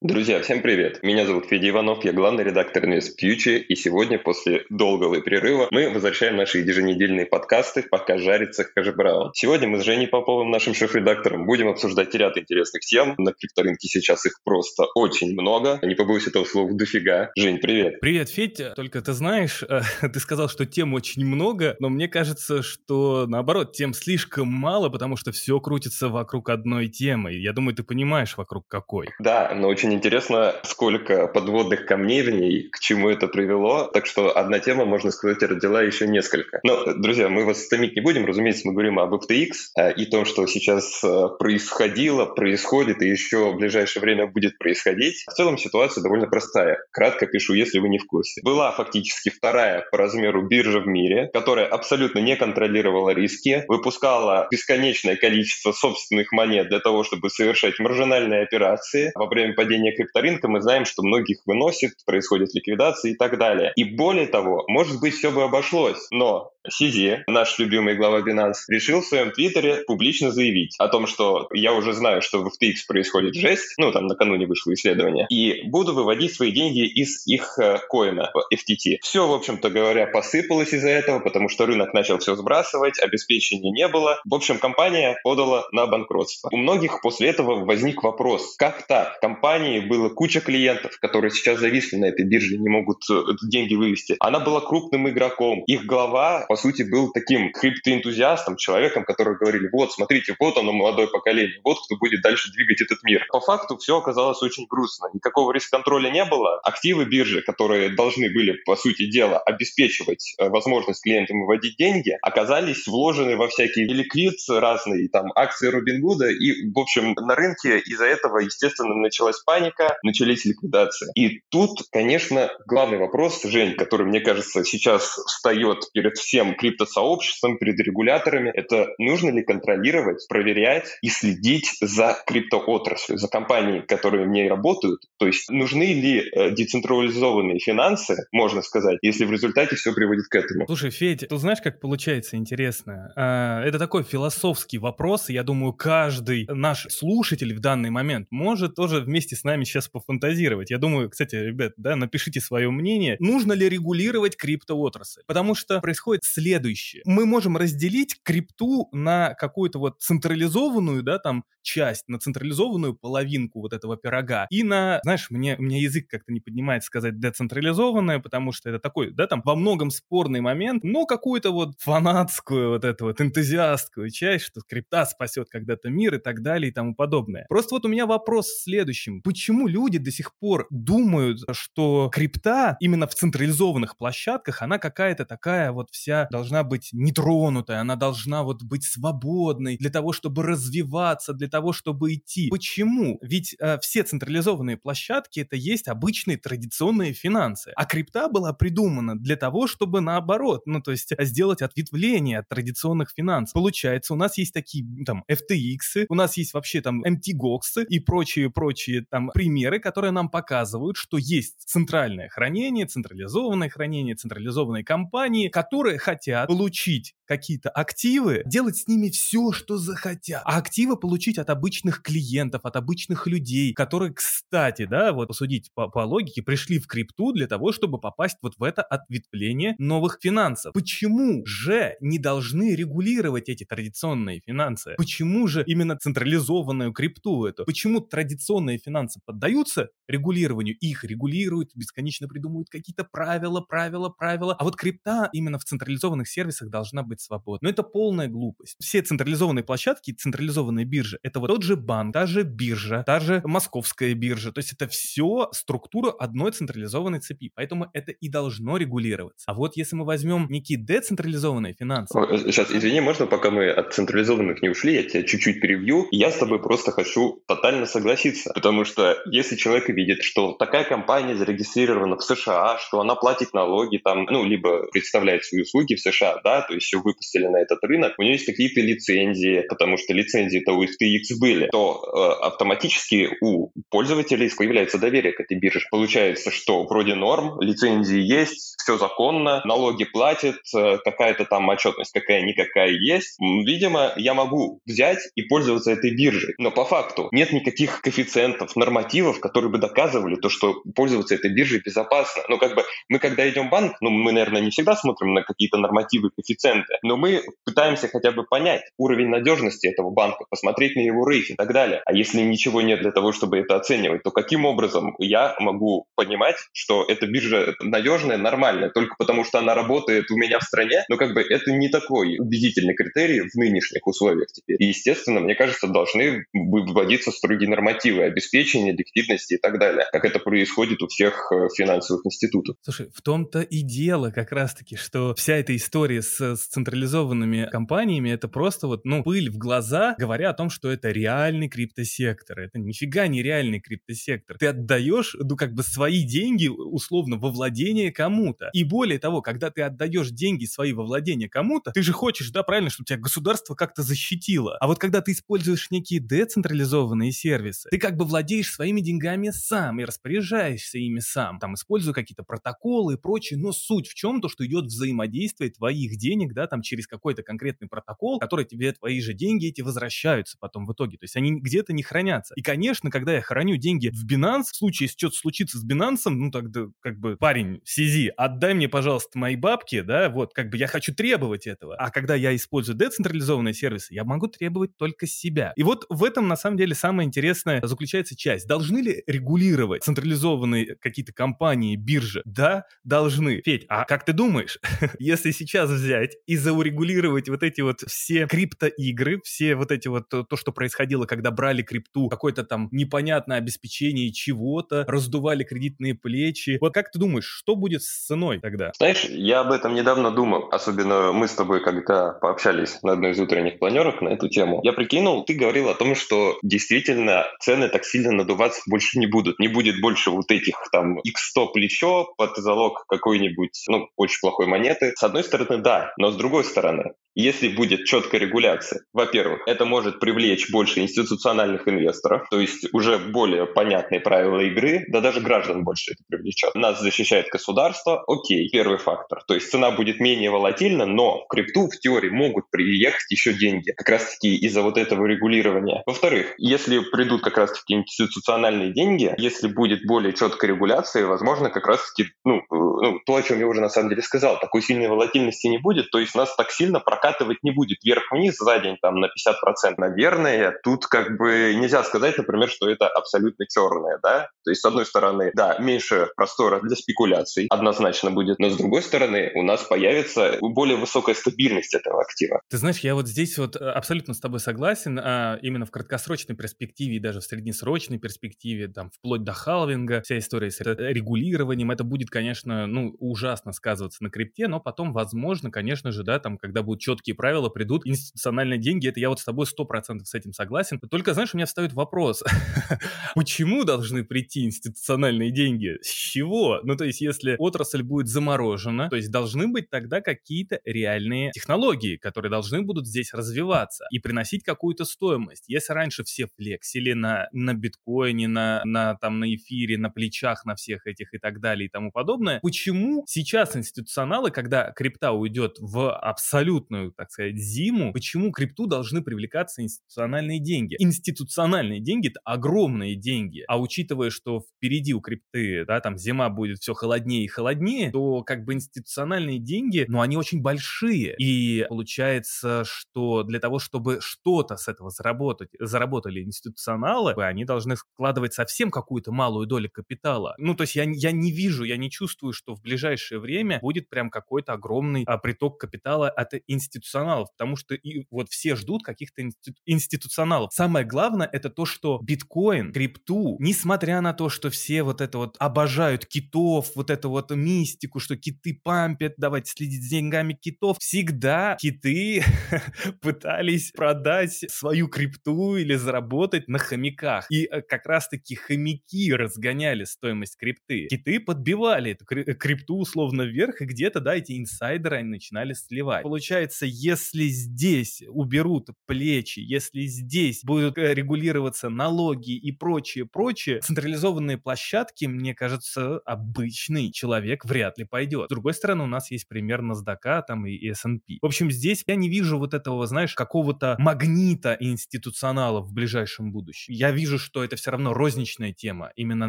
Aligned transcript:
Друзья, 0.00 0.40
всем 0.40 0.62
привет! 0.62 1.02
Меня 1.02 1.26
зовут 1.26 1.46
Федя 1.46 1.70
Иванов, 1.70 2.04
я 2.04 2.12
главный 2.12 2.44
редактор 2.44 2.84
Invest 2.84 3.18
Future, 3.20 3.58
и 3.58 3.74
сегодня, 3.74 4.16
после 4.16 4.64
долгого 4.70 5.20
перерыва, 5.20 5.66
мы 5.72 5.90
возвращаем 5.90 6.36
наши 6.36 6.58
еженедельные 6.58 7.26
подкасты 7.26 7.82
«Пока 7.82 8.16
жарится 8.16 8.64
Браун». 8.94 9.32
Сегодня 9.34 9.66
мы 9.66 9.80
с 9.80 9.82
Женей 9.82 10.06
Поповым, 10.06 10.52
нашим 10.52 10.74
шеф-редактором, 10.74 11.46
будем 11.46 11.66
обсуждать 11.66 12.14
ряд 12.14 12.38
интересных 12.38 12.82
тем. 12.82 13.16
На 13.18 13.32
крипторынке 13.32 13.88
сейчас 13.88 14.24
их 14.24 14.38
просто 14.44 14.84
очень 14.94 15.32
много. 15.32 15.80
Не 15.82 15.96
побоюсь 15.96 16.28
этого 16.28 16.44
слова 16.44 16.72
дофига. 16.72 17.32
Жень, 17.36 17.58
привет! 17.58 17.98
Привет, 17.98 18.28
Федя! 18.28 18.74
Только 18.76 19.02
ты 19.02 19.12
знаешь, 19.12 19.64
э, 19.68 19.80
ты 20.12 20.20
сказал, 20.20 20.48
что 20.48 20.64
тем 20.64 20.94
очень 20.94 21.26
много, 21.26 21.74
но 21.80 21.88
мне 21.88 22.06
кажется, 22.06 22.62
что 22.62 23.26
наоборот, 23.26 23.72
тем 23.72 23.92
слишком 23.94 24.46
мало, 24.46 24.90
потому 24.90 25.16
что 25.16 25.32
все 25.32 25.58
крутится 25.58 26.08
вокруг 26.08 26.50
одной 26.50 26.86
темы. 26.86 27.32
Я 27.32 27.52
думаю, 27.52 27.74
ты 27.74 27.82
понимаешь, 27.82 28.36
вокруг 28.36 28.68
какой. 28.68 29.08
Да, 29.18 29.52
но 29.56 29.66
очень 29.66 29.87
очень 29.88 29.96
интересно, 29.96 30.54
сколько 30.64 31.28
подводных 31.28 31.86
камней 31.86 32.22
в 32.22 32.28
ней, 32.30 32.68
к 32.70 32.78
чему 32.78 33.08
это 33.08 33.26
привело. 33.26 33.84
Так 33.84 34.04
что 34.04 34.36
одна 34.36 34.58
тема, 34.58 34.84
можно 34.84 35.10
сказать, 35.10 35.42
родила 35.42 35.82
еще 35.82 36.06
несколько. 36.06 36.60
Но, 36.62 36.92
друзья, 36.92 37.30
мы 37.30 37.46
вас 37.46 37.66
томить 37.68 37.96
не 37.96 38.02
будем. 38.02 38.26
Разумеется, 38.26 38.66
мы 38.66 38.74
говорим 38.74 38.98
об 38.98 39.14
FTX 39.14 39.48
э, 39.78 39.94
и 39.94 40.04
том, 40.04 40.26
что 40.26 40.46
сейчас 40.46 41.02
э, 41.02 41.28
происходило, 41.38 42.26
происходит 42.26 43.00
и 43.00 43.08
еще 43.08 43.52
в 43.52 43.56
ближайшее 43.56 44.02
время 44.02 44.26
будет 44.26 44.58
происходить. 44.58 45.24
В 45.26 45.32
целом 45.32 45.56
ситуация 45.56 46.02
довольно 46.02 46.26
простая. 46.26 46.78
Кратко 46.92 47.26
пишу, 47.26 47.54
если 47.54 47.78
вы 47.78 47.88
не 47.88 47.98
в 47.98 48.06
курсе. 48.06 48.42
Была 48.44 48.70
фактически 48.72 49.30
вторая 49.30 49.86
по 49.90 49.96
размеру 49.96 50.46
биржа 50.46 50.80
в 50.80 50.86
мире, 50.86 51.30
которая 51.32 51.66
абсолютно 51.66 52.18
не 52.18 52.36
контролировала 52.36 53.10
риски, 53.10 53.64
выпускала 53.68 54.48
бесконечное 54.50 55.16
количество 55.16 55.72
собственных 55.72 56.30
монет 56.32 56.68
для 56.68 56.80
того, 56.80 57.04
чтобы 57.04 57.30
совершать 57.30 57.78
маржинальные 57.78 58.42
операции 58.42 59.12
во 59.14 59.26
время 59.26 59.54
падения 59.54 59.77
падения 59.78 59.92
крипторынка 59.92 60.48
мы 60.48 60.60
знаем, 60.60 60.84
что 60.84 61.02
многих 61.02 61.38
выносит, 61.46 61.92
происходит 62.04 62.54
ликвидация 62.54 63.12
и 63.12 63.16
так 63.16 63.38
далее. 63.38 63.72
И 63.76 63.84
более 63.84 64.26
того, 64.26 64.64
может 64.68 65.00
быть, 65.00 65.14
все 65.14 65.30
бы 65.30 65.44
обошлось, 65.44 66.08
но 66.10 66.50
Сизи, 66.70 67.24
наш 67.26 67.58
любимый 67.58 67.94
глава 67.94 68.20
Binance, 68.20 68.64
решил 68.68 69.00
в 69.00 69.06
своем 69.06 69.32
твиттере 69.32 69.84
публично 69.86 70.30
заявить 70.30 70.74
о 70.78 70.88
том, 70.88 71.06
что 71.06 71.48
я 71.52 71.72
уже 71.72 71.92
знаю, 71.92 72.22
что 72.22 72.42
в 72.42 72.46
FTX 72.48 72.74
происходит 72.86 73.34
жесть, 73.34 73.74
ну, 73.78 73.92
там 73.92 74.06
накануне 74.06 74.46
вышло 74.46 74.72
исследование, 74.74 75.26
и 75.28 75.68
буду 75.68 75.94
выводить 75.94 76.34
свои 76.34 76.52
деньги 76.52 76.86
из 76.86 77.26
их 77.26 77.58
э, 77.58 77.78
коина, 77.88 78.30
FTT. 78.52 78.98
Все, 79.02 79.26
в 79.26 79.32
общем-то 79.32 79.70
говоря, 79.70 80.06
посыпалось 80.06 80.72
из-за 80.72 80.90
этого, 80.90 81.20
потому 81.20 81.48
что 81.48 81.66
рынок 81.66 81.94
начал 81.94 82.18
все 82.18 82.34
сбрасывать, 82.34 82.98
обеспечения 82.98 83.70
не 83.70 83.88
было. 83.88 84.20
В 84.24 84.34
общем, 84.34 84.58
компания 84.58 85.18
подала 85.22 85.66
на 85.72 85.86
банкротство. 85.86 86.48
У 86.52 86.56
многих 86.56 87.00
после 87.00 87.28
этого 87.28 87.64
возник 87.64 88.02
вопрос, 88.02 88.56
как 88.56 88.86
так? 88.86 89.20
Компании 89.20 89.80
было 89.80 90.08
куча 90.08 90.40
клиентов, 90.40 90.98
которые 91.00 91.30
сейчас 91.30 91.58
зависли 91.58 91.96
на 91.96 92.06
этой 92.06 92.24
бирже, 92.24 92.58
не 92.58 92.68
могут 92.68 93.02
э, 93.10 93.22
деньги 93.42 93.74
вывести. 93.74 94.16
Она 94.20 94.40
была 94.40 94.60
крупным 94.60 95.08
игроком. 95.08 95.62
Их 95.66 95.84
глава, 95.84 96.44
по 96.48 96.56
сути, 96.58 96.82
был 96.82 97.10
таким 97.12 97.52
криптоэнтузиастом, 97.52 98.56
человеком, 98.56 99.04
который 99.04 99.36
говорили, 99.38 99.68
вот, 99.72 99.92
смотрите, 99.92 100.36
вот 100.38 100.58
оно, 100.58 100.72
молодое 100.72 101.08
поколение, 101.08 101.60
вот 101.64 101.78
кто 101.84 101.96
будет 101.96 102.20
дальше 102.20 102.50
двигать 102.52 102.82
этот 102.82 103.02
мир. 103.04 103.24
По 103.30 103.40
факту 103.40 103.78
все 103.78 103.98
оказалось 103.98 104.42
очень 104.42 104.66
грустно. 104.68 105.08
Никакого 105.14 105.52
риск-контроля 105.52 106.10
не 106.10 106.24
было. 106.24 106.58
Активы 106.60 107.06
биржи, 107.06 107.40
которые 107.42 107.90
должны 107.90 108.28
были, 108.30 108.52
по 108.66 108.76
сути 108.76 109.10
дела, 109.10 109.38
обеспечивать 109.38 110.34
э, 110.38 110.48
возможность 110.48 111.02
клиентам 111.02 111.40
выводить 111.40 111.76
деньги, 111.76 112.16
оказались 112.20 112.86
вложены 112.86 113.36
во 113.36 113.48
всякие 113.48 113.86
ликвид 113.86 114.34
разные, 114.48 115.08
там, 115.08 115.32
акции 115.34 115.68
Робингуда, 115.68 116.28
и, 116.28 116.70
в 116.70 116.78
общем, 116.78 117.14
на 117.14 117.34
рынке 117.34 117.78
из-за 117.78 118.06
этого, 118.06 118.38
естественно, 118.38 118.94
началась 118.94 119.38
паника, 119.40 119.96
начались 120.02 120.44
ликвидации. 120.44 121.10
И 121.14 121.40
тут, 121.50 121.82
конечно, 121.90 122.50
главный 122.66 122.98
вопрос, 122.98 123.42
Жень, 123.44 123.74
который, 123.74 124.06
мне 124.06 124.20
кажется, 124.20 124.64
сейчас 124.64 125.18
встает 125.26 125.90
перед 125.92 126.16
всем 126.16 126.37
всем 126.38 126.54
криптосообществом, 126.54 127.58
перед 127.58 127.80
регуляторами, 127.80 128.50
это 128.54 128.88
нужно 128.98 129.30
ли 129.30 129.42
контролировать, 129.42 130.24
проверять 130.28 130.86
и 131.02 131.08
следить 131.08 131.68
за 131.80 132.16
криптоотраслью, 132.26 133.18
за 133.18 133.26
компаниями, 133.26 133.80
которые 133.80 134.24
в 134.24 134.28
ней 134.28 134.48
работают. 134.48 135.00
То 135.18 135.26
есть 135.26 135.50
нужны 135.50 135.94
ли 135.94 136.20
э, 136.20 136.50
децентрализованные 136.52 137.58
финансы, 137.58 138.28
можно 138.30 138.62
сказать, 138.62 138.98
если 139.02 139.24
в 139.24 139.32
результате 139.32 139.74
все 139.74 139.92
приводит 139.92 140.28
к 140.28 140.34
этому. 140.36 140.66
Слушай, 140.66 140.90
Федь, 140.90 141.26
ты 141.28 141.36
знаешь, 141.38 141.60
как 141.60 141.80
получается 141.80 142.36
интересно? 142.36 143.12
А, 143.16 143.64
это 143.64 143.78
такой 143.80 144.04
философский 144.04 144.78
вопрос, 144.78 145.30
и 145.30 145.32
я 145.32 145.42
думаю, 145.42 145.72
каждый 145.72 146.46
наш 146.48 146.86
слушатель 146.88 147.52
в 147.52 147.60
данный 147.60 147.90
момент 147.90 148.28
может 148.30 148.76
тоже 148.76 149.00
вместе 149.00 149.34
с 149.34 149.42
нами 149.42 149.64
сейчас 149.64 149.88
пофантазировать. 149.88 150.70
Я 150.70 150.78
думаю, 150.78 151.10
кстати, 151.10 151.34
ребят, 151.34 151.72
да, 151.76 151.96
напишите 151.96 152.40
свое 152.40 152.70
мнение, 152.70 153.16
нужно 153.18 153.54
ли 153.54 153.68
регулировать 153.68 154.36
криптоотрасль? 154.36 155.22
Потому 155.26 155.56
что 155.56 155.80
происходит 155.80 156.27
следующее. 156.28 157.02
Мы 157.04 157.26
можем 157.26 157.56
разделить 157.56 158.20
крипту 158.22 158.88
на 158.92 159.34
какую-то 159.34 159.78
вот 159.78 160.00
централизованную, 160.00 161.02
да, 161.02 161.18
там, 161.18 161.44
часть, 161.62 162.08
на 162.08 162.18
централизованную 162.18 162.94
половинку 162.94 163.60
вот 163.60 163.72
этого 163.74 163.96
пирога 163.96 164.46
и 164.50 164.62
на, 164.62 165.00
знаешь, 165.02 165.26
мне, 165.30 165.56
у 165.58 165.62
меня 165.62 165.78
язык 165.78 166.08
как-то 166.08 166.32
не 166.32 166.40
поднимает 166.40 166.82
сказать 166.82 167.20
децентрализованное, 167.20 168.20
потому 168.20 168.52
что 168.52 168.70
это 168.70 168.78
такой, 168.78 169.12
да, 169.12 169.26
там, 169.26 169.42
во 169.44 169.54
многом 169.54 169.90
спорный 169.90 170.40
момент, 170.40 170.82
но 170.82 171.04
какую-то 171.04 171.50
вот 171.50 171.74
фанатскую 171.78 172.70
вот 172.70 172.84
эту 172.84 173.06
вот 173.06 173.20
энтузиастскую 173.20 174.10
часть, 174.10 174.46
что 174.46 174.62
крипта 174.66 175.04
спасет 175.04 175.48
когда-то 175.50 175.90
мир 175.90 176.14
и 176.14 176.18
так 176.18 176.42
далее 176.42 176.70
и 176.70 176.72
тому 176.72 176.94
подобное. 176.94 177.44
Просто 177.48 177.74
вот 177.74 177.84
у 177.84 177.88
меня 177.88 178.06
вопрос 178.06 178.46
в 178.46 178.62
следующем. 178.62 179.20
Почему 179.22 179.66
люди 179.66 179.98
до 179.98 180.10
сих 180.10 180.36
пор 180.38 180.66
думают, 180.70 181.40
что 181.52 182.10
крипта 182.12 182.76
именно 182.80 183.06
в 183.06 183.14
централизованных 183.14 183.96
площадках, 183.98 184.62
она 184.62 184.78
какая-то 184.78 185.26
такая 185.26 185.72
вот 185.72 185.90
вся 185.90 186.17
должна 186.30 186.64
быть 186.64 186.90
нетронутая, 186.92 187.80
она 187.80 187.96
должна 187.96 188.42
вот 188.42 188.62
быть 188.62 188.84
свободной 188.84 189.76
для 189.76 189.90
того, 189.90 190.12
чтобы 190.12 190.42
развиваться, 190.42 191.32
для 191.32 191.48
того, 191.48 191.72
чтобы 191.72 192.14
идти. 192.14 192.48
Почему? 192.48 193.18
Ведь 193.22 193.54
э, 193.58 193.78
все 193.80 194.02
централизованные 194.02 194.76
площадки 194.76 195.40
это 195.40 195.56
есть 195.56 195.88
обычные 195.88 196.36
традиционные 196.36 197.12
финансы, 197.12 197.72
а 197.76 197.84
крипта 197.84 198.28
была 198.28 198.52
придумана 198.52 199.18
для 199.18 199.36
того, 199.36 199.66
чтобы 199.66 200.00
наоборот, 200.00 200.62
ну 200.66 200.80
то 200.80 200.90
есть 200.90 201.12
сделать 201.18 201.62
ответвление 201.62 202.38
от 202.40 202.48
традиционных 202.48 203.10
финансов. 203.14 203.54
Получается, 203.54 204.14
у 204.14 204.16
нас 204.16 204.38
есть 204.38 204.54
такие 204.54 204.84
там 205.04 205.24
FTX, 205.30 206.06
у 206.08 206.14
нас 206.14 206.36
есть 206.36 206.54
вообще 206.54 206.80
там 206.80 207.04
MTGOX 207.04 207.84
и 207.88 207.98
прочие-прочие 208.00 209.06
там 209.10 209.30
примеры, 209.32 209.78
которые 209.78 210.10
нам 210.10 210.28
показывают, 210.28 210.96
что 210.96 211.18
есть 211.18 211.62
центральное 211.66 212.28
хранение, 212.28 212.86
централизованное 212.86 213.68
хранение, 213.68 214.14
централизованные 214.14 214.84
компании, 214.84 215.48
которые 215.48 215.98
хотят 216.08 216.48
получить 216.48 217.14
какие-то 217.28 217.68
активы, 217.68 218.42
делать 218.46 218.76
с 218.78 218.88
ними 218.88 219.10
все, 219.10 219.52
что 219.52 219.76
захотят. 219.76 220.42
А 220.44 220.56
активы 220.56 220.96
получить 220.96 221.38
от 221.38 221.50
обычных 221.50 222.02
клиентов, 222.02 222.62
от 222.64 222.74
обычных 222.76 223.26
людей, 223.26 223.74
которые, 223.74 224.14
кстати, 224.14 224.86
да, 224.86 225.12
вот 225.12 225.28
посудить 225.28 225.70
по, 225.74 225.88
по 225.88 226.00
логике, 226.00 226.42
пришли 226.42 226.78
в 226.78 226.86
крипту 226.86 227.32
для 227.32 227.46
того, 227.46 227.70
чтобы 227.72 228.00
попасть 228.00 228.38
вот 228.40 228.54
в 228.56 228.62
это 228.62 228.82
ответвление 228.82 229.74
новых 229.78 230.18
финансов. 230.22 230.72
Почему 230.72 231.44
же 231.44 231.96
не 232.00 232.18
должны 232.18 232.74
регулировать 232.74 233.50
эти 233.50 233.64
традиционные 233.64 234.40
финансы? 234.40 234.94
Почему 234.96 235.46
же 235.46 235.62
именно 235.66 235.98
централизованную 235.98 236.92
крипту 236.92 237.44
эту? 237.44 237.66
Почему 237.66 238.00
традиционные 238.00 238.78
финансы 238.78 239.20
поддаются 239.26 239.90
регулированию? 240.06 240.76
Их 240.80 241.04
регулируют, 241.04 241.72
бесконечно 241.74 242.26
придумывают 242.26 242.70
какие-то 242.70 243.04
правила, 243.04 243.60
правила, 243.60 244.08
правила. 244.08 244.54
А 244.58 244.64
вот 244.64 244.76
крипта 244.76 245.28
именно 245.34 245.58
в 245.58 245.64
централизованных 245.98 246.28
сервисах 246.28 246.70
должна 246.70 247.02
быть 247.02 247.20
свободно. 247.20 247.66
Но 247.66 247.70
это 247.70 247.82
полная 247.82 248.28
глупость. 248.28 248.76
Все 248.80 249.02
централизованные 249.02 249.64
площадки, 249.64 250.12
централизованные 250.12 250.84
биржи, 250.84 251.18
это 251.22 251.40
вот 251.40 251.48
тот 251.48 251.62
же 251.62 251.76
банк, 251.76 252.14
та 252.14 252.26
же 252.26 252.42
биржа, 252.42 253.02
та 253.04 253.20
же 253.20 253.42
московская 253.44 254.14
биржа. 254.14 254.52
То 254.52 254.60
есть 254.60 254.72
это 254.72 254.86
все 254.88 255.48
структура 255.52 256.10
одной 256.10 256.52
централизованной 256.52 257.20
цепи. 257.20 257.50
Поэтому 257.54 257.90
это 257.92 258.12
и 258.12 258.28
должно 258.28 258.76
регулироваться. 258.76 259.44
А 259.46 259.54
вот 259.54 259.76
если 259.76 259.96
мы 259.96 260.04
возьмем 260.04 260.46
некие 260.48 260.78
децентрализованные 260.78 261.74
финансы... 261.74 262.12
Сейчас, 262.44 262.70
извини, 262.70 263.00
можно, 263.00 263.26
пока 263.26 263.50
мы 263.50 263.70
от 263.70 263.92
централизованных 263.92 264.62
не 264.62 264.68
ушли, 264.68 264.94
я 264.94 265.02
тебя 265.02 265.22
чуть-чуть 265.22 265.60
перебью. 265.60 266.06
Я 266.10 266.30
с 266.30 266.38
тобой 266.38 266.60
просто 266.62 266.92
хочу 266.92 267.42
тотально 267.46 267.86
согласиться. 267.86 268.52
Потому 268.54 268.84
что 268.84 269.16
если 269.26 269.56
человек 269.56 269.88
видит, 269.88 270.22
что 270.22 270.52
такая 270.52 270.84
компания 270.84 271.36
зарегистрирована 271.36 272.16
в 272.16 272.22
США, 272.22 272.78
что 272.78 273.00
она 273.00 273.14
платит 273.14 273.52
налоги 273.54 273.98
там, 273.98 274.24
ну, 274.24 274.44
либо 274.44 274.86
представляет 274.90 275.44
свои 275.44 275.62
услуги 275.62 275.87
в 275.94 276.00
США, 276.00 276.40
да, 276.44 276.62
то 276.62 276.74
есть 276.74 276.86
все 276.86 277.00
выпустили 277.00 277.46
на 277.46 277.58
этот 277.58 277.82
рынок, 277.84 278.14
у 278.18 278.22
нее 278.22 278.32
есть 278.32 278.46
какие-то 278.46 278.80
лицензии, 278.80 279.64
потому 279.68 279.96
что 279.96 280.12
лицензии-то 280.12 280.72
у 280.72 280.84
FTX 280.84 281.38
были, 281.40 281.68
то 281.70 282.02
э, 282.02 282.46
автоматически 282.46 283.30
у 283.40 283.70
пользователей 283.90 284.50
появляется 284.56 284.98
доверие 284.98 285.32
к 285.32 285.40
этой 285.40 285.58
бирже. 285.58 285.86
Получается, 285.90 286.50
что 286.50 286.84
вроде 286.84 287.14
норм, 287.14 287.60
лицензии 287.60 288.20
есть, 288.20 288.76
все 288.82 288.98
законно, 288.98 289.62
налоги 289.64 290.04
платят, 290.04 290.56
э, 290.74 290.98
какая-то 291.04 291.44
там 291.44 291.68
отчетность 291.68 292.12
какая-никакая 292.12 292.90
есть. 292.90 293.36
Видимо, 293.40 294.12
я 294.16 294.34
могу 294.34 294.80
взять 294.86 295.20
и 295.34 295.42
пользоваться 295.42 295.92
этой 295.92 296.14
биржей. 296.14 296.54
Но 296.58 296.70
по 296.70 296.84
факту 296.84 297.28
нет 297.32 297.52
никаких 297.52 298.00
коэффициентов, 298.00 298.76
нормативов, 298.76 299.40
которые 299.40 299.70
бы 299.70 299.78
доказывали 299.78 300.36
то, 300.36 300.48
что 300.48 300.82
пользоваться 300.94 301.34
этой 301.34 301.52
биржей 301.52 301.80
безопасно. 301.84 302.42
Ну, 302.48 302.58
как 302.58 302.74
бы 302.74 302.84
мы, 303.08 303.18
когда 303.18 303.48
идем 303.48 303.68
в 303.68 303.70
банк, 303.70 303.96
ну, 304.00 304.10
мы, 304.10 304.32
наверное, 304.32 304.60
не 304.60 304.70
всегда 304.70 304.96
смотрим 304.96 305.34
на 305.34 305.42
какие-то 305.42 305.77
нормативы, 305.78 306.30
коэффициенты, 306.30 306.94
но 307.02 307.16
мы 307.16 307.42
пытаемся 307.64 308.08
хотя 308.08 308.32
бы 308.32 308.44
понять 308.44 308.82
уровень 308.96 309.28
надежности 309.28 309.86
этого 309.86 310.10
банка, 310.10 310.44
посмотреть 310.50 310.96
на 310.96 311.00
его 311.00 311.24
рейтинг 311.24 311.50
и 311.50 311.54
так 311.56 311.72
далее. 311.72 312.02
А 312.04 312.12
если 312.12 312.40
ничего 312.42 312.82
нет 312.82 313.00
для 313.00 313.12
того, 313.12 313.32
чтобы 313.32 313.58
это 313.58 313.76
оценивать, 313.76 314.22
то 314.22 314.30
каким 314.30 314.64
образом 314.64 315.14
я 315.18 315.56
могу 315.58 316.06
понимать, 316.14 316.56
что 316.72 317.04
эта 317.06 317.26
биржа 317.26 317.74
надежная, 317.80 318.36
нормальная, 318.36 318.90
только 318.90 319.14
потому 319.18 319.44
что 319.44 319.58
она 319.58 319.74
работает 319.74 320.30
у 320.30 320.36
меня 320.36 320.58
в 320.58 320.64
стране? 320.64 321.04
Ну, 321.08 321.16
как 321.16 321.34
бы 321.34 321.40
это 321.40 321.72
не 321.72 321.88
такой 321.88 322.38
убедительный 322.38 322.94
критерий 322.94 323.40
в 323.40 323.54
нынешних 323.54 324.06
условиях 324.06 324.48
теперь. 324.52 324.76
И, 324.80 324.86
естественно, 324.86 325.40
мне 325.40 325.54
кажется, 325.54 325.86
должны 325.86 326.44
вводиться 326.52 327.30
строгие 327.30 327.68
нормативы 327.68 328.24
обеспечения, 328.24 328.92
ликвидности 328.92 329.54
и 329.54 329.58
так 329.58 329.78
далее, 329.78 330.06
как 330.12 330.24
это 330.24 330.38
происходит 330.38 331.02
у 331.02 331.08
всех 331.08 331.50
э, 331.52 331.68
финансовых 331.76 332.24
институтов. 332.26 332.76
Слушай, 332.82 333.10
в 333.14 333.22
том-то 333.22 333.60
и 333.60 333.82
дело 333.82 334.30
как 334.30 334.52
раз-таки, 334.52 334.96
что 334.96 335.34
вся 335.34 335.54
эта 335.54 335.67
история 335.76 336.22
с, 336.22 336.40
с 336.40 336.66
централизованными 336.66 337.68
компаниями, 337.70 338.30
это 338.30 338.48
просто 338.48 338.86
вот, 338.86 339.04
ну, 339.04 339.22
пыль 339.22 339.50
в 339.50 339.58
глаза, 339.58 340.14
говоря 340.18 340.50
о 340.50 340.54
том, 340.54 340.70
что 340.70 340.90
это 340.90 341.10
реальный 341.10 341.68
криптосектор. 341.68 342.60
Это 342.60 342.78
нифига 342.78 343.26
не 343.26 343.42
реальный 343.42 343.80
криптосектор. 343.80 344.58
Ты 344.58 344.66
отдаешь, 344.66 345.36
ну, 345.38 345.56
как 345.56 345.74
бы 345.74 345.82
свои 345.82 346.22
деньги, 346.22 346.68
условно, 346.68 347.36
во 347.36 347.50
владение 347.50 348.12
кому-то. 348.12 348.70
И 348.72 348.84
более 348.84 349.18
того, 349.18 349.42
когда 349.42 349.70
ты 349.70 349.82
отдаешь 349.82 350.30
деньги 350.30 350.64
свои 350.64 350.92
во 350.92 351.04
владение 351.04 351.48
кому-то, 351.48 351.92
ты 351.92 352.02
же 352.02 352.12
хочешь, 352.12 352.50
да, 352.50 352.62
правильно, 352.62 352.90
чтобы 352.90 353.06
тебя 353.06 353.18
государство 353.18 353.74
как-то 353.74 354.02
защитило. 354.02 354.76
А 354.78 354.86
вот 354.86 354.98
когда 354.98 355.20
ты 355.20 355.32
используешь 355.32 355.90
некие 355.90 356.20
децентрализованные 356.20 357.32
сервисы, 357.32 357.88
ты 357.90 357.98
как 357.98 358.16
бы 358.16 358.24
владеешь 358.24 358.70
своими 358.70 359.00
деньгами 359.00 359.50
сам 359.50 360.00
и 360.00 360.04
распоряжаешься 360.04 360.98
ими 360.98 361.20
сам. 361.20 361.58
Там 361.58 361.74
используя 361.74 362.14
какие-то 362.14 362.42
протоколы 362.42 363.14
и 363.14 363.16
прочее. 363.16 363.58
Но 363.58 363.72
суть 363.72 364.08
в 364.08 364.14
чем? 364.14 364.40
То, 364.40 364.48
что 364.48 364.64
идет 364.66 364.86
взаимодействие 364.86 365.57
твоих 365.66 366.16
денег, 366.16 366.54
да, 366.54 366.66
там 366.66 366.82
через 366.82 367.06
какой-то 367.06 367.42
конкретный 367.42 367.88
протокол, 367.88 368.38
который 368.38 368.64
тебе 368.64 368.92
твои 368.92 369.20
же 369.20 369.34
деньги 369.34 369.68
эти 369.68 369.80
возвращаются 369.80 370.56
потом 370.58 370.86
в 370.86 370.92
итоге. 370.92 371.18
То 371.18 371.24
есть 371.24 371.36
они 371.36 371.60
где-то 371.60 371.92
не 371.92 372.02
хранятся. 372.02 372.54
И, 372.56 372.62
конечно, 372.62 373.10
когда 373.10 373.34
я 373.34 373.40
храню 373.40 373.76
деньги 373.76 374.08
в 374.08 374.26
Binance, 374.26 374.64
в 374.72 374.76
случае, 374.76 375.06
если 375.06 375.18
что-то 375.18 375.36
случится 375.36 375.78
с 375.78 375.86
Binance, 375.86 376.28
ну 376.28 376.50
тогда 376.50 376.86
как 377.00 377.18
бы, 377.18 377.36
парень, 377.36 377.80
Сизи, 377.84 378.32
отдай 378.36 378.74
мне, 378.74 378.88
пожалуйста, 378.88 379.38
мои 379.38 379.56
бабки, 379.56 380.00
да, 380.00 380.28
вот, 380.28 380.52
как 380.54 380.70
бы 380.70 380.76
я 380.76 380.86
хочу 380.86 381.14
требовать 381.14 381.66
этого. 381.66 381.96
А 381.96 382.10
когда 382.10 382.34
я 382.34 382.54
использую 382.54 382.96
децентрализованные 382.96 383.74
сервисы, 383.74 384.14
я 384.14 384.24
могу 384.24 384.48
требовать 384.48 384.96
только 384.96 385.26
себя. 385.26 385.72
И 385.76 385.82
вот 385.82 386.06
в 386.08 386.24
этом, 386.24 386.48
на 386.48 386.56
самом 386.56 386.76
деле, 386.76 386.94
самое 386.94 387.26
интересное 387.26 387.80
заключается 387.82 388.36
часть. 388.36 388.66
Должны 388.66 388.98
ли 388.98 389.22
регулировать 389.26 390.02
централизованные 390.04 390.96
какие-то 390.96 391.32
компании, 391.32 391.96
биржи? 391.96 392.42
Да, 392.44 392.84
должны. 393.04 393.62
Федь, 393.62 393.84
а 393.88 394.04
как 394.04 394.24
ты 394.24 394.32
думаешь, 394.32 394.78
если 395.38 395.52
сейчас 395.52 395.88
взять 395.88 396.36
и 396.46 396.56
заурегулировать 396.56 397.48
вот 397.48 397.62
эти 397.62 397.80
вот 397.80 398.00
все 398.06 398.46
криптоигры, 398.46 399.40
все 399.44 399.76
вот 399.76 399.92
эти 399.92 400.08
вот 400.08 400.28
то, 400.28 400.56
что 400.56 400.72
происходило, 400.72 401.26
когда 401.26 401.50
брали 401.52 401.82
крипту, 401.82 402.28
какое-то 402.28 402.64
там 402.64 402.88
непонятное 402.90 403.58
обеспечение 403.58 404.32
чего-то, 404.32 405.04
раздували 405.06 405.62
кредитные 405.62 406.14
плечи. 406.14 406.78
Вот 406.80 406.92
как 406.92 407.12
ты 407.12 407.20
думаешь, 407.20 407.46
что 407.46 407.76
будет 407.76 408.02
с 408.02 408.26
ценой 408.26 408.58
тогда? 408.58 408.92
Знаешь, 408.96 409.24
я 409.24 409.60
об 409.60 409.70
этом 409.70 409.94
недавно 409.94 410.32
думал. 410.32 410.68
Особенно 410.72 411.32
мы 411.32 411.46
с 411.46 411.52
тобой, 411.52 411.82
когда 411.84 412.32
пообщались 412.32 413.00
на 413.02 413.12
одной 413.12 413.30
из 413.30 413.38
утренних 413.38 413.78
планерок 413.78 414.20
на 414.20 414.30
эту 414.30 414.48
тему. 414.48 414.80
Я 414.82 414.92
прикинул, 414.92 415.44
ты 415.44 415.54
говорил 415.54 415.88
о 415.88 415.94
том, 415.94 416.16
что 416.16 416.58
действительно 416.62 417.44
цены 417.60 417.88
так 417.88 418.04
сильно 418.04 418.32
надуваться 418.32 418.82
больше 418.88 419.20
не 419.20 419.26
будут. 419.26 419.60
Не 419.60 419.68
будет 419.68 420.00
больше 420.00 420.30
вот 420.30 420.50
этих 420.50 420.74
там 420.90 421.18
x100 421.20 421.72
плечо 421.72 422.34
под 422.36 422.56
залог 422.56 423.04
какой-нибудь, 423.08 423.84
ну, 423.88 424.08
очень 424.16 424.40
плохой 424.40 424.66
монеты. 424.66 425.12
С 425.16 425.22
одной 425.28 425.44
стороны, 425.44 425.82
да, 425.82 426.12
но 426.18 426.30
с 426.30 426.36
другой 426.36 426.64
стороны, 426.64 427.14
если 427.38 427.68
будет 427.68 428.04
четкая 428.04 428.40
регуляция, 428.40 429.02
во-первых, 429.12 429.60
это 429.66 429.84
может 429.84 430.18
привлечь 430.18 430.72
больше 430.72 430.98
институциональных 430.98 431.86
инвесторов, 431.86 432.48
то 432.50 432.58
есть 432.58 432.92
уже 432.92 433.18
более 433.18 433.64
понятные 433.64 434.20
правила 434.20 434.58
игры, 434.58 435.04
да 435.06 435.20
даже 435.20 435.40
граждан 435.40 435.84
больше 435.84 436.14
это 436.14 436.24
привлечет. 436.28 436.74
Нас 436.74 437.00
защищает 437.00 437.46
государство, 437.48 438.24
окей, 438.26 438.68
первый 438.70 438.98
фактор. 438.98 439.44
То 439.46 439.54
есть 439.54 439.70
цена 439.70 439.92
будет 439.92 440.18
менее 440.18 440.50
волатильна, 440.50 441.06
но 441.06 441.44
в 441.44 441.46
крипту 441.48 441.88
в 441.88 441.96
теории 442.00 442.30
могут 442.30 442.68
приехать 442.72 443.30
еще 443.30 443.52
деньги, 443.52 443.92
как 443.92 444.08
раз-таки 444.08 444.56
из-за 444.56 444.82
вот 444.82 444.98
этого 444.98 445.24
регулирования. 445.24 446.02
Во-вторых, 446.06 446.54
если 446.58 446.98
придут 446.98 447.42
как 447.42 447.56
раз-таки 447.56 447.94
институциональные 447.94 448.92
деньги, 448.92 449.32
если 449.38 449.68
будет 449.68 450.04
более 450.08 450.32
четкая 450.32 450.72
регуляция, 450.72 451.24
возможно, 451.26 451.70
как 451.70 451.86
раз-таки, 451.86 452.30
ну, 452.44 452.62
ну, 452.70 453.20
то, 453.24 453.36
о 453.36 453.42
чем 453.42 453.60
я 453.60 453.68
уже 453.68 453.80
на 453.80 453.90
самом 453.90 454.08
деле 454.08 454.22
сказал, 454.22 454.58
такой 454.58 454.82
сильной 454.82 455.06
волатильности 455.06 455.68
не 455.68 455.78
будет, 455.78 456.10
то 456.10 456.18
есть 456.18 456.34
нас 456.34 456.56
так 456.56 456.72
сильно 456.72 456.98
прокатывает 456.98 457.27
откатывать 457.28 457.58
не 457.62 457.70
будет 457.70 457.98
вверх-вниз 458.02 458.56
за 458.58 458.78
день 458.78 458.96
там 459.00 459.20
на 459.20 459.26
50%. 459.26 459.94
Наверное, 459.96 460.74
тут 460.82 461.06
как 461.06 461.36
бы 461.36 461.74
нельзя 461.74 462.02
сказать, 462.04 462.38
например, 462.38 462.68
что 462.68 462.88
это 462.88 463.06
абсолютно 463.08 463.66
черное, 463.66 464.18
да? 464.22 464.48
То 464.64 464.70
есть, 464.70 464.82
с 464.82 464.84
одной 464.84 465.06
стороны, 465.06 465.52
да, 465.54 465.78
меньше 465.78 466.28
простора 466.36 466.80
для 466.80 466.96
спекуляций 466.96 467.66
однозначно 467.70 468.30
будет, 468.30 468.58
но 468.58 468.70
с 468.70 468.76
другой 468.76 469.02
стороны, 469.02 469.52
у 469.54 469.62
нас 469.62 469.82
появится 469.82 470.58
более 470.60 470.96
высокая 470.96 471.34
стабильность 471.34 471.94
этого 471.94 472.22
актива. 472.22 472.60
Ты 472.70 472.78
знаешь, 472.78 472.98
я 473.00 473.14
вот 473.14 473.28
здесь 473.28 473.58
вот 473.58 473.76
э, 473.76 473.78
абсолютно 473.78 474.34
с 474.34 474.40
тобой 474.40 474.60
согласен, 474.60 475.18
а 475.18 475.58
именно 475.62 475.86
в 475.86 475.90
краткосрочной 475.90 476.56
перспективе 476.56 477.16
и 477.16 477.20
даже 477.20 477.40
в 477.40 477.44
среднесрочной 477.44 478.18
перспективе, 478.18 478.88
там, 478.88 479.10
вплоть 479.10 479.44
до 479.44 479.52
халвинга, 479.52 480.22
вся 480.22 480.38
история 480.38 480.70
с 480.70 480.80
регулированием, 480.80 481.90
это 481.90 482.04
будет, 482.04 482.30
конечно, 482.30 482.86
ну, 482.86 483.14
ужасно 483.18 483.72
сказываться 483.72 484.22
на 484.22 484.30
крипте, 484.30 484.68
но 484.68 484.80
потом, 484.80 485.12
возможно, 485.12 485.70
конечно 485.70 486.12
же, 486.12 486.22
да, 486.22 486.38
там, 486.38 486.58
когда 486.58 486.82
будут 486.82 487.00
четкие 487.18 487.34
правила, 487.34 487.68
придут 487.68 488.06
институциональные 488.06 488.78
деньги, 488.78 489.08
это 489.08 489.20
я 489.20 489.28
вот 489.28 489.40
с 489.40 489.44
тобой 489.44 489.66
сто 489.66 489.84
процентов 489.84 490.28
с 490.28 490.34
этим 490.34 490.52
согласен. 490.52 491.00
Только, 491.10 491.34
знаешь, 491.34 491.50
у 491.52 491.56
меня 491.56 491.66
встает 491.66 491.92
вопрос, 491.92 492.44
почему 493.34 493.84
должны 493.84 494.24
прийти 494.24 494.64
институциональные 494.64 495.50
деньги? 495.50 495.98
С 496.02 496.10
чего? 496.10 496.80
Ну, 496.84 496.96
то 496.96 497.04
есть, 497.04 497.20
если 497.20 497.56
отрасль 497.58 498.02
будет 498.02 498.28
заморожена, 498.28 499.08
то 499.08 499.16
есть 499.16 499.30
должны 499.30 499.68
быть 499.68 499.90
тогда 499.90 500.20
какие-то 500.20 500.80
реальные 500.84 501.50
технологии, 501.52 502.16
которые 502.16 502.50
должны 502.50 502.82
будут 502.82 503.06
здесь 503.06 503.32
развиваться 503.34 504.06
и 504.10 504.18
приносить 504.18 504.62
какую-то 504.62 505.04
стоимость. 505.04 505.64
Если 505.68 505.92
раньше 505.92 506.24
все 506.24 506.46
флексили 506.56 507.12
на, 507.12 507.48
на 507.52 507.74
биткоине, 507.74 508.48
на, 508.48 508.82
на, 508.84 509.14
там, 509.16 509.40
на 509.40 509.54
эфире, 509.54 509.98
на 509.98 510.10
плечах, 510.10 510.64
на 510.64 510.74
всех 510.74 511.06
этих 511.06 511.34
и 511.34 511.38
так 511.38 511.60
далее 511.60 511.86
и 511.86 511.90
тому 511.90 512.12
подобное, 512.12 512.60
почему 512.60 513.24
сейчас 513.26 513.76
институционалы, 513.76 514.50
когда 514.50 514.92
крипта 514.92 515.32
уйдет 515.32 515.76
в 515.78 516.14
абсолютную 516.14 516.97
длительную, 516.98 517.12
так 517.12 517.30
сказать, 517.30 517.56
зиму, 517.56 518.12
почему 518.12 518.50
крипту 518.50 518.86
должны 518.86 519.22
привлекаться 519.22 519.82
институциональные 519.82 520.60
деньги? 520.60 520.96
Институциональные 520.98 522.00
деньги— 522.00 522.28
это 522.28 522.40
огромные 522.44 523.16
деньги. 523.16 523.64
А 523.68 523.80
учитывая, 523.80 524.30
что 524.30 524.60
впереди 524.60 525.14
у 525.14 525.20
крипты, 525.20 525.84
да, 525.86 526.00
там 526.00 526.18
зима 526.18 526.48
будет 526.48 526.78
все 526.78 526.94
холоднее 526.94 527.44
и 527.44 527.48
холоднее, 527.48 528.10
то 528.10 528.42
как 528.42 528.64
бы 528.64 528.74
институциональные 528.74 529.58
деньги, 529.58 530.04
ну, 530.08 530.20
они 530.20 530.36
очень 530.36 530.62
большие. 530.62 531.34
И 531.38 531.84
получается, 531.88 532.82
что 532.84 533.42
для 533.42 533.60
того, 533.60 533.78
чтобы 533.78 534.18
что-то 534.20 534.76
с 534.76 534.88
этого 534.88 535.10
заработать, 535.10 535.70
заработали 535.78 536.42
институционалы, 536.42 537.34
они 537.34 537.64
должны 537.64 537.96
вкладывать 537.96 538.54
совсем 538.54 538.90
какую-то 538.90 539.32
малую 539.32 539.66
долю 539.66 539.90
капитала. 539.90 540.54
Ну, 540.58 540.74
то 540.74 540.82
есть 540.82 540.96
я, 540.96 541.04
я 541.04 541.32
не 541.32 541.52
вижу, 541.52 541.84
я 541.84 541.96
не 541.96 542.10
чувствую, 542.10 542.52
что 542.52 542.74
в 542.74 542.82
ближайшее 542.82 543.38
время 543.38 543.78
будет 543.80 544.08
прям 544.08 544.30
какой-то 544.30 544.72
огромный 544.72 545.24
а, 545.26 545.38
приток 545.38 545.78
капитала 545.78 546.28
от 546.28 546.54
институциональных 546.66 546.87
институционалов, 546.88 547.50
потому 547.52 547.76
что 547.76 547.94
и 547.94 548.24
вот 548.30 548.48
все 548.50 548.76
ждут 548.76 549.02
каких-то 549.02 549.42
институ- 549.42 549.74
институционалов. 549.86 550.72
Самое 550.72 551.04
главное 551.04 551.48
это 551.50 551.70
то, 551.70 551.84
что 551.84 552.18
биткоин, 552.22 552.92
крипту, 552.92 553.56
несмотря 553.60 554.20
на 554.20 554.32
то, 554.32 554.48
что 554.48 554.70
все 554.70 555.02
вот 555.02 555.20
это 555.20 555.38
вот 555.38 555.56
обожают 555.58 556.26
китов, 556.26 556.92
вот 556.94 557.10
эту 557.10 557.30
вот 557.30 557.50
мистику, 557.50 558.20
что 558.20 558.36
киты 558.36 558.80
пампят, 558.82 559.34
давайте 559.36 559.72
следить 559.72 560.02
за 560.02 560.10
деньгами 560.10 560.54
китов, 560.54 560.98
всегда 560.98 561.76
киты 561.80 562.44
пытались 563.20 563.90
продать 563.92 564.64
свою 564.70 565.08
крипту 565.08 565.76
или 565.76 565.94
заработать 565.94 566.68
на 566.68 566.78
хомяках. 566.78 567.46
И 567.50 567.64
э, 567.64 567.82
как 567.82 568.06
раз-таки 568.06 568.54
хомяки 568.54 569.32
разгоняли 569.32 570.04
стоимость 570.04 570.56
крипты. 570.56 571.06
Киты 571.08 571.40
подбивали 571.40 572.12
эту 572.12 572.24
крипту 572.24 572.98
условно 572.98 573.42
вверх, 573.42 573.82
и 573.82 573.84
где-то, 573.84 574.20
да, 574.20 574.36
эти 574.36 574.58
инсайдеры 574.58 575.16
они 575.16 575.28
начинали 575.30 575.72
сливать. 575.72 576.22
Получается, 576.22 576.77
кажется, 576.78 576.86
если 576.86 577.44
здесь 577.48 578.22
уберут 578.28 578.88
плечи, 579.06 579.60
если 579.60 580.02
здесь 580.06 580.62
будут 580.64 580.98
э, 580.98 581.14
регулироваться 581.14 581.88
налоги 581.88 582.56
и 582.56 582.72
прочее, 582.72 583.26
прочее, 583.26 583.80
централизованные 583.80 584.58
площадки, 584.58 585.26
мне 585.26 585.54
кажется, 585.54 586.18
обычный 586.24 587.10
человек 587.12 587.64
вряд 587.64 587.98
ли 587.98 588.04
пойдет. 588.04 588.46
С 588.46 588.48
другой 588.48 588.74
стороны, 588.74 589.04
у 589.04 589.06
нас 589.06 589.30
есть 589.30 589.48
пример 589.48 589.82
NASDAQ 589.82 590.42
там 590.46 590.66
и 590.66 590.88
S&P. 590.90 591.38
В 591.42 591.46
общем, 591.46 591.70
здесь 591.70 592.04
я 592.06 592.14
не 592.14 592.28
вижу 592.28 592.58
вот 592.58 592.74
этого, 592.74 593.06
знаешь, 593.06 593.34
какого-то 593.34 593.96
магнита 593.98 594.76
институционала 594.80 595.80
в 595.80 595.92
ближайшем 595.92 596.52
будущем. 596.52 596.94
Я 596.94 597.10
вижу, 597.10 597.38
что 597.38 597.64
это 597.64 597.76
все 597.76 597.90
равно 597.90 598.14
розничная 598.14 598.72
тема, 598.72 599.10
именно 599.16 599.48